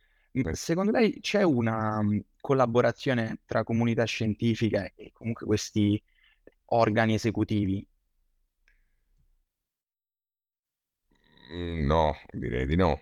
Secondo 0.53 0.89
lei 0.89 1.19
c'è 1.19 1.43
una 1.43 1.99
um, 1.99 2.19
collaborazione 2.39 3.41
tra 3.45 3.63
comunità 3.63 4.05
scientifica 4.05 4.91
e 4.95 5.11
comunque 5.13 5.45
questi 5.45 6.01
organi 6.65 7.13
esecutivi? 7.13 7.85
No, 11.85 12.15
direi 12.31 12.65
di 12.65 12.75
no. 12.75 12.99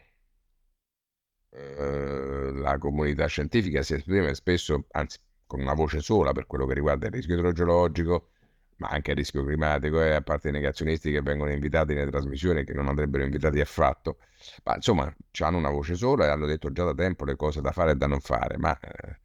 Eh, 1.52 2.52
la 2.54 2.78
comunità 2.78 3.26
scientifica 3.28 3.82
si 3.82 3.96
esprime 3.96 4.34
spesso, 4.36 4.86
anzi 4.92 5.20
con 5.46 5.60
una 5.62 5.74
voce 5.74 6.00
sola 6.00 6.32
per 6.32 6.46
quello 6.46 6.66
che 6.68 6.76
riguarda 6.76 7.08
il 7.08 7.14
rischio 7.14 7.36
idrogeologico, 7.36 8.30
ma 8.78 8.90
anche 8.90 9.12
il 9.12 9.18
rischio 9.18 9.44
climatico, 9.44 10.02
e 10.02 10.12
a 10.12 10.22
parte 10.22 10.50
i 10.50 10.52
negazionisti 10.52 11.12
che 11.12 11.22
vengono 11.22 11.52
invitati 11.52 11.94
nelle 11.94 12.12
trasmissioni 12.12 12.64
che 12.64 12.74
non 12.74 12.88
andrebbero 12.88 13.24
invitati 13.24 13.60
affatto, 13.60 14.18
ma 14.64 14.76
insomma 14.76 15.14
hanno 15.40 15.58
una 15.58 15.70
voce 15.72 15.96
sola 15.96 16.26
e 16.26 16.30
hanno 16.30 16.46
detto 16.46 16.72
già 16.72 16.84
da 16.84 16.94
tempo 16.94 17.26
le 17.26 17.36
cose 17.36 17.62
da 17.62 17.72
fare 17.72 17.92
e 17.92 17.96
da 17.96 18.08
non 18.08 18.20
fare, 18.20 18.58
ma 18.58 18.78
eh, 18.80 18.90
eh 19.10 19.18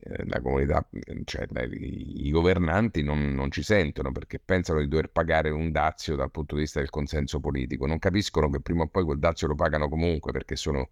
la 0.00 0.40
comunità, 0.40 0.88
cioè 1.24 1.46
i, 1.70 2.30
governanti 2.30 3.02
non, 3.02 3.34
non, 3.34 3.50
ci 3.50 3.62
sentono 3.62 4.12
perché 4.12 4.38
pensano 4.38 4.78
di 4.80 4.88
dover 4.88 5.10
pagare 5.10 5.50
un 5.50 5.72
dazio 5.72 6.14
dal 6.14 6.30
punto 6.30 6.54
di 6.54 6.62
vista 6.62 6.78
del 6.78 6.90
consenso 6.90 7.40
politico, 7.40 7.86
non 7.86 7.98
capiscono 7.98 8.48
che 8.48 8.60
prima 8.60 8.84
o 8.84 8.88
poi 8.88 9.04
quel 9.04 9.18
dazio 9.18 9.48
lo 9.48 9.54
pagano 9.54 9.88
comunque 9.88 10.30
perché 10.32 10.56
sono, 10.56 10.88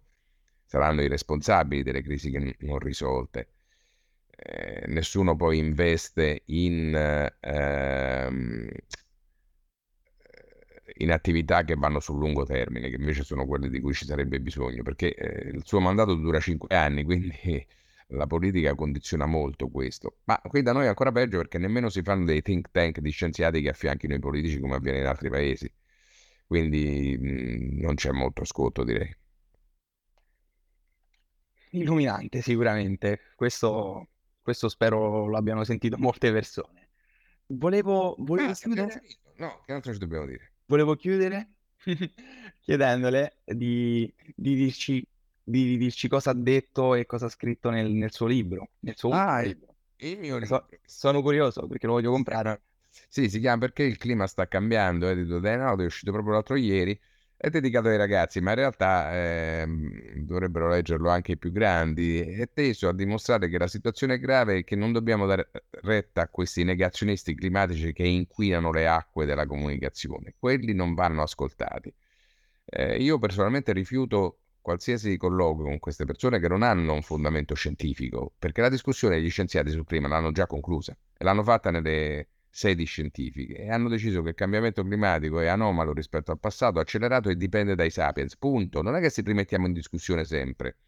saranno 0.65 1.01
i 1.01 1.07
responsabili 1.07 1.83
delle 1.83 2.01
crisi 2.01 2.31
che 2.31 2.55
non 2.59 2.79
risolte. 2.79 3.49
Eh, 4.39 4.85
nessuno 4.87 5.35
poi 5.35 5.57
investe 5.57 6.43
in, 6.45 6.93
ehm, 7.39 8.69
in, 10.97 11.11
attività 11.11 11.63
che 11.63 11.75
vanno 11.75 11.99
sul 11.99 12.19
lungo 12.19 12.45
termine, 12.45 12.89
che 12.89 12.97
invece 12.97 13.23
sono 13.23 13.45
quelle 13.47 13.69
di 13.69 13.79
cui 13.79 13.93
ci 13.93 14.05
sarebbe 14.05 14.39
bisogno, 14.39 14.83
perché 14.83 15.15
eh, 15.15 15.49
il 15.49 15.63
suo 15.65 15.79
mandato 15.79 16.13
dura 16.13 16.39
cinque 16.39 16.75
anni, 16.75 17.03
quindi 17.03 17.65
la 18.07 18.27
politica 18.27 18.75
condiziona 18.75 19.25
molto 19.25 19.69
questo. 19.69 20.19
Ma 20.25 20.39
qui 20.47 20.61
da 20.61 20.71
noi 20.71 20.85
è 20.85 20.87
ancora 20.87 21.11
peggio 21.11 21.37
perché 21.37 21.57
nemmeno 21.57 21.89
si 21.89 22.01
fanno 22.01 22.25
dei 22.25 22.41
think 22.41 22.69
tank 22.71 22.99
di 22.99 23.09
scienziati 23.09 23.61
che 23.61 23.69
affianchino 23.69 24.13
i 24.15 24.19
politici 24.19 24.59
come 24.59 24.75
avviene 24.75 24.99
in 24.99 25.05
altri 25.05 25.29
paesi. 25.29 25.71
Quindi 26.45 27.17
mh, 27.19 27.81
non 27.81 27.95
c'è 27.95 28.11
molto 28.11 28.41
ascolto, 28.41 28.83
direi. 28.83 29.15
Illuminante 31.71 32.41
sicuramente, 32.41 33.19
questo 33.35 34.07
questo 34.47 34.69
spero 34.69 35.27
l'abbiano 35.27 35.65
sentito 35.65 35.97
molte 35.97 36.31
persone. 36.31 36.91
Volevo, 37.47 38.15
volevo 38.19 38.51
ah, 38.51 38.53
chiudere... 38.53 39.01
No, 39.39 39.61
che 39.65 39.73
altro 39.73 39.91
ci 39.91 39.99
dobbiamo 39.99 40.25
dire? 40.25 40.53
Volevo 40.67 40.95
chiudere 40.95 41.49
chiedendole 42.61 43.39
di, 43.43 44.09
di, 44.33 44.55
dirci, 44.55 45.05
di, 45.49 45.77
dirci, 45.77 46.07
cosa 46.07 46.31
ha 46.31 46.33
detto 46.33 46.93
e 46.95 47.05
cosa 47.05 47.27
ha 47.27 47.29
scritto 47.29 47.69
nel, 47.69 47.91
nel 47.91 48.11
suo 48.11 48.27
libro. 48.27 48.69
Nel 48.79 48.95
suo 48.97 49.11
ah, 49.11 49.41
libro. 49.41 49.75
il 49.97 50.19
mio 50.19 50.37
libro. 50.37 50.67
So, 50.69 50.77
sono 50.85 51.21
curioso 51.21 51.67
perché 51.67 51.87
lo 51.87 51.93
voglio 51.93 52.11
comprare. 52.11 52.61
Sì, 53.07 53.29
si 53.29 53.39
chiama 53.39 53.59
Perché 53.59 53.83
il 53.83 53.97
clima 53.97 54.25
sta 54.27 54.47
cambiando, 54.47 55.07
edito 55.07 55.39
da 55.39 55.51
Enaudi, 55.51 55.83
è 55.83 55.85
uscito 55.85 56.11
proprio 56.11 56.33
l'altro 56.33 56.55
ieri 56.55 56.99
è 57.39 57.51
dedicato 57.51 57.87
ai 57.87 57.97
ragazzi, 57.97 58.41
ma 58.41 58.49
in 58.49 58.55
realtà 58.55 59.13
eh, 59.13 59.67
dovrebbero 60.15 60.69
leggerlo 60.69 61.09
anche 61.09 61.33
i 61.33 61.37
più 61.37 61.51
grandi. 61.51 62.19
È 62.19 62.49
teso 62.51 62.87
a 62.87 62.93
dimostrare 62.93 63.47
che 63.47 63.59
la 63.59 63.67
situazione 63.67 64.15
è 64.15 64.19
grave 64.19 64.57
e 64.57 64.63
che 64.63 64.75
non 64.75 64.91
dobbiamo 64.91 65.27
dare 65.27 65.51
retta 65.83 66.23
a 66.23 66.29
questi 66.29 66.63
negazionisti 66.63 67.35
climatici 67.35 67.93
che 67.93 68.07
inquinano 68.07 68.71
le 68.71 68.87
acque 68.87 69.25
della 69.27 69.45
comunicazione. 69.45 70.33
Quelli 70.39 70.73
non 70.73 70.95
vanno 70.95 71.21
ascoltati. 71.21 71.93
Eh, 72.65 72.97
io 72.97 73.19
personalmente 73.19 73.71
rifiuto 73.71 74.39
qualsiasi 74.67 75.15
colloquio 75.15 75.63
con 75.63 75.79
queste 75.79 76.03
persone 76.03 76.41
che 76.41 76.49
non 76.49 76.61
hanno 76.61 76.91
un 76.91 77.01
fondamento 77.01 77.55
scientifico, 77.55 78.33
perché 78.37 78.59
la 78.59 78.67
discussione 78.67 79.15
degli 79.15 79.29
scienziati 79.29 79.71
sul 79.71 79.85
clima 79.85 80.09
l'hanno 80.09 80.33
già 80.33 80.45
conclusa 80.45 80.93
e 81.17 81.23
l'hanno 81.23 81.41
fatta 81.41 81.71
nelle 81.71 82.27
sedi 82.49 82.83
scientifiche 82.83 83.55
e 83.59 83.71
hanno 83.71 83.87
deciso 83.87 84.21
che 84.23 84.29
il 84.29 84.35
cambiamento 84.35 84.83
climatico 84.83 85.39
è 85.39 85.47
anomalo 85.47 85.93
rispetto 85.93 86.31
al 86.31 86.39
passato, 86.39 86.79
accelerato 86.79 87.29
e 87.29 87.37
dipende 87.37 87.75
dai 87.75 87.89
sapiens. 87.89 88.35
Punto. 88.35 88.81
Non 88.81 88.97
è 88.97 88.99
che 88.99 89.09
si 89.09 89.21
rimettiamo 89.21 89.67
in 89.67 89.71
discussione 89.71 90.25
sempre. 90.25 90.79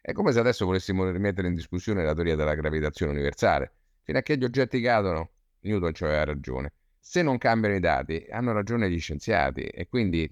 È 0.00 0.10
come 0.10 0.32
se 0.32 0.40
adesso 0.40 0.64
volessimo 0.64 1.08
rimettere 1.08 1.46
in 1.46 1.54
discussione 1.54 2.02
la 2.02 2.14
teoria 2.14 2.34
della 2.34 2.56
gravitazione 2.56 3.12
universale. 3.12 3.74
Fino 4.02 4.18
a 4.18 4.22
che 4.22 4.36
gli 4.38 4.44
oggetti 4.44 4.80
cadono, 4.80 5.30
Newton 5.60 5.94
ci 5.94 6.02
aveva 6.02 6.24
ragione. 6.24 6.72
Se 7.02 7.22
non 7.22 7.38
cambiano 7.38 7.74
i 7.74 7.80
dati, 7.80 8.24
hanno 8.30 8.52
ragione 8.52 8.88
gli 8.90 9.00
scienziati 9.00 9.62
e 9.62 9.88
quindi 9.88 10.30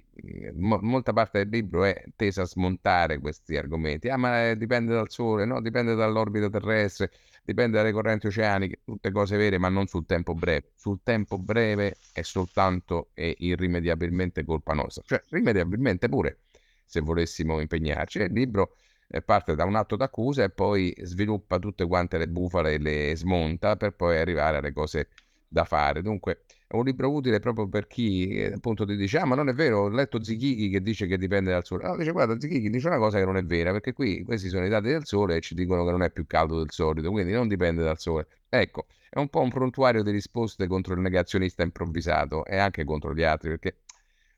mo- 0.54 0.78
molta 0.82 1.12
parte 1.12 1.38
del 1.40 1.48
libro 1.48 1.82
è 1.84 2.04
tesa 2.14 2.42
a 2.42 2.44
smontare 2.46 3.18
questi 3.18 3.56
argomenti. 3.56 4.08
Ah, 4.08 4.16
ma 4.16 4.50
eh, 4.50 4.56
dipende 4.56 4.92
dal 4.94 5.10
Sole, 5.10 5.44
no? 5.44 5.60
Dipende 5.60 5.94
dall'orbita 5.94 6.48
terrestre 6.48 7.10
dipende 7.42 7.78
dalle 7.78 7.92
correnti 7.92 8.26
oceaniche, 8.26 8.80
tutte 8.84 9.10
cose 9.10 9.36
vere, 9.38 9.56
ma 9.58 9.68
non 9.70 9.86
sul 9.86 10.04
tempo 10.06 10.34
breve. 10.34 10.70
Sul 10.76 11.00
tempo 11.02 11.38
breve 11.38 11.96
è 12.12 12.20
soltanto 12.22 13.08
e 13.14 13.34
irrimediabilmente 13.38 14.44
colpa 14.44 14.74
nostra, 14.74 15.02
cioè 15.06 15.22
rimediabilmente 15.30 16.08
pure, 16.10 16.40
se 16.84 17.00
volessimo 17.00 17.58
impegnarci. 17.60 18.18
Il 18.20 18.32
libro 18.32 18.76
eh, 19.08 19.22
parte 19.22 19.54
da 19.54 19.64
un 19.64 19.74
atto 19.76 19.96
d'accusa 19.96 20.44
e 20.44 20.50
poi 20.50 20.94
sviluppa 21.02 21.58
tutte 21.58 21.86
quante 21.86 22.18
le 22.18 22.28
bufale 22.28 22.74
e 22.74 22.78
le 22.78 23.16
smonta 23.16 23.76
per 23.76 23.92
poi 23.94 24.18
arrivare 24.18 24.58
alle 24.58 24.72
cose 24.72 25.08
da 25.48 25.64
fare. 25.64 26.02
Dunque, 26.02 26.42
è 26.68 26.76
un 26.76 26.84
libro 26.84 27.10
utile 27.10 27.38
proprio 27.40 27.66
per 27.66 27.86
chi 27.86 28.28
eh, 28.28 28.52
appunto 28.52 28.84
ti 28.84 28.94
dice: 28.94 29.18
Ah, 29.18 29.24
ma 29.24 29.34
non 29.34 29.48
è 29.48 29.54
vero, 29.54 29.84
ho 29.84 29.88
letto 29.88 30.22
Zichichi 30.22 30.68
che 30.68 30.82
dice 30.82 31.06
che 31.06 31.16
dipende 31.16 31.50
dal 31.50 31.64
sole. 31.64 31.84
No, 31.86 31.96
dice: 31.96 32.12
Guarda, 32.12 32.38
Zichichi 32.38 32.68
dice 32.68 32.88
una 32.88 32.98
cosa 32.98 33.18
che 33.18 33.24
non 33.24 33.38
è 33.38 33.42
vera, 33.42 33.72
perché 33.72 33.94
qui 33.94 34.22
questi 34.22 34.48
sono 34.50 34.66
i 34.66 34.68
dati 34.68 34.88
del 34.88 35.06
sole 35.06 35.36
e 35.36 35.40
ci 35.40 35.54
dicono 35.54 35.84
che 35.84 35.90
non 35.90 36.02
è 36.02 36.10
più 36.10 36.26
caldo 36.26 36.58
del 36.58 36.70
solito, 36.70 37.10
quindi 37.10 37.32
non 37.32 37.48
dipende 37.48 37.82
dal 37.82 37.98
sole. 37.98 38.28
Ecco, 38.50 38.86
è 39.08 39.18
un 39.18 39.28
po' 39.30 39.40
un 39.40 39.48
prontuario 39.48 40.02
di 40.02 40.10
risposte 40.10 40.66
contro 40.66 40.92
il 40.94 41.00
negazionista 41.00 41.62
improvvisato 41.62 42.44
e 42.44 42.58
anche 42.58 42.84
contro 42.84 43.14
gli 43.14 43.22
altri, 43.22 43.48
perché 43.48 43.78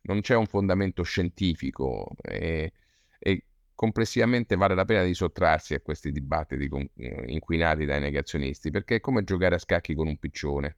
non 0.02 0.20
c'è 0.20 0.36
un 0.36 0.46
fondamento 0.46 1.02
scientifico 1.02 2.12
e, 2.22 2.72
e 3.18 3.44
complessivamente 3.74 4.54
vale 4.56 4.74
la 4.76 4.84
pena 4.84 5.02
di 5.02 5.14
sottrarsi 5.14 5.74
a 5.74 5.80
questi 5.80 6.12
dibattiti 6.12 6.68
eh, 6.96 7.24
inquinati 7.26 7.84
dai 7.86 8.00
negazionisti, 8.00 8.70
perché 8.70 8.96
è 8.96 9.00
come 9.00 9.24
giocare 9.24 9.56
a 9.56 9.58
scacchi 9.58 9.94
con 9.94 10.06
un 10.06 10.16
piccione 10.16 10.76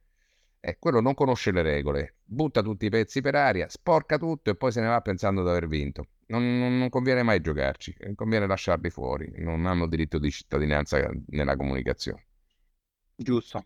eh, 0.65 0.77
quello 0.79 1.01
non 1.01 1.13
conosce 1.13 1.51
le 1.51 1.61
regole, 1.61 2.15
butta 2.23 2.61
tutti 2.61 2.85
i 2.85 2.89
pezzi 2.89 3.19
per 3.19 3.35
aria, 3.35 3.67
sporca 3.67 4.17
tutto 4.17 4.49
e 4.49 4.55
poi 4.55 4.71
se 4.71 4.79
ne 4.79 4.87
va 4.87 5.01
pensando 5.01 5.43
di 5.43 5.49
aver 5.49 5.67
vinto. 5.67 6.07
Non, 6.27 6.57
non, 6.57 6.77
non 6.77 6.87
conviene 6.87 7.21
mai 7.21 7.41
giocarci, 7.41 7.93
eh, 7.99 8.15
conviene 8.15 8.47
lasciarli 8.47 8.89
fuori, 8.89 9.29
non 9.39 9.65
hanno 9.65 9.87
diritto 9.87 10.19
di 10.19 10.31
cittadinanza 10.31 11.05
nella 11.27 11.57
comunicazione. 11.57 12.27
Giusto. 13.13 13.65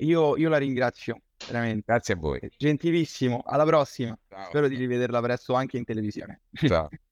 Io, 0.00 0.36
io 0.36 0.50
la 0.50 0.58
ringrazio, 0.58 1.22
veramente. 1.46 1.84
Grazie 1.86 2.12
a 2.12 2.16
voi. 2.18 2.40
Gentilissimo, 2.58 3.40
alla 3.46 3.64
prossima. 3.64 4.16
Ciao. 4.28 4.44
Spero 4.44 4.68
di 4.68 4.76
rivederla 4.76 5.18
presto 5.22 5.54
anche 5.54 5.78
in 5.78 5.84
televisione. 5.84 6.42
Ciao. 6.52 6.90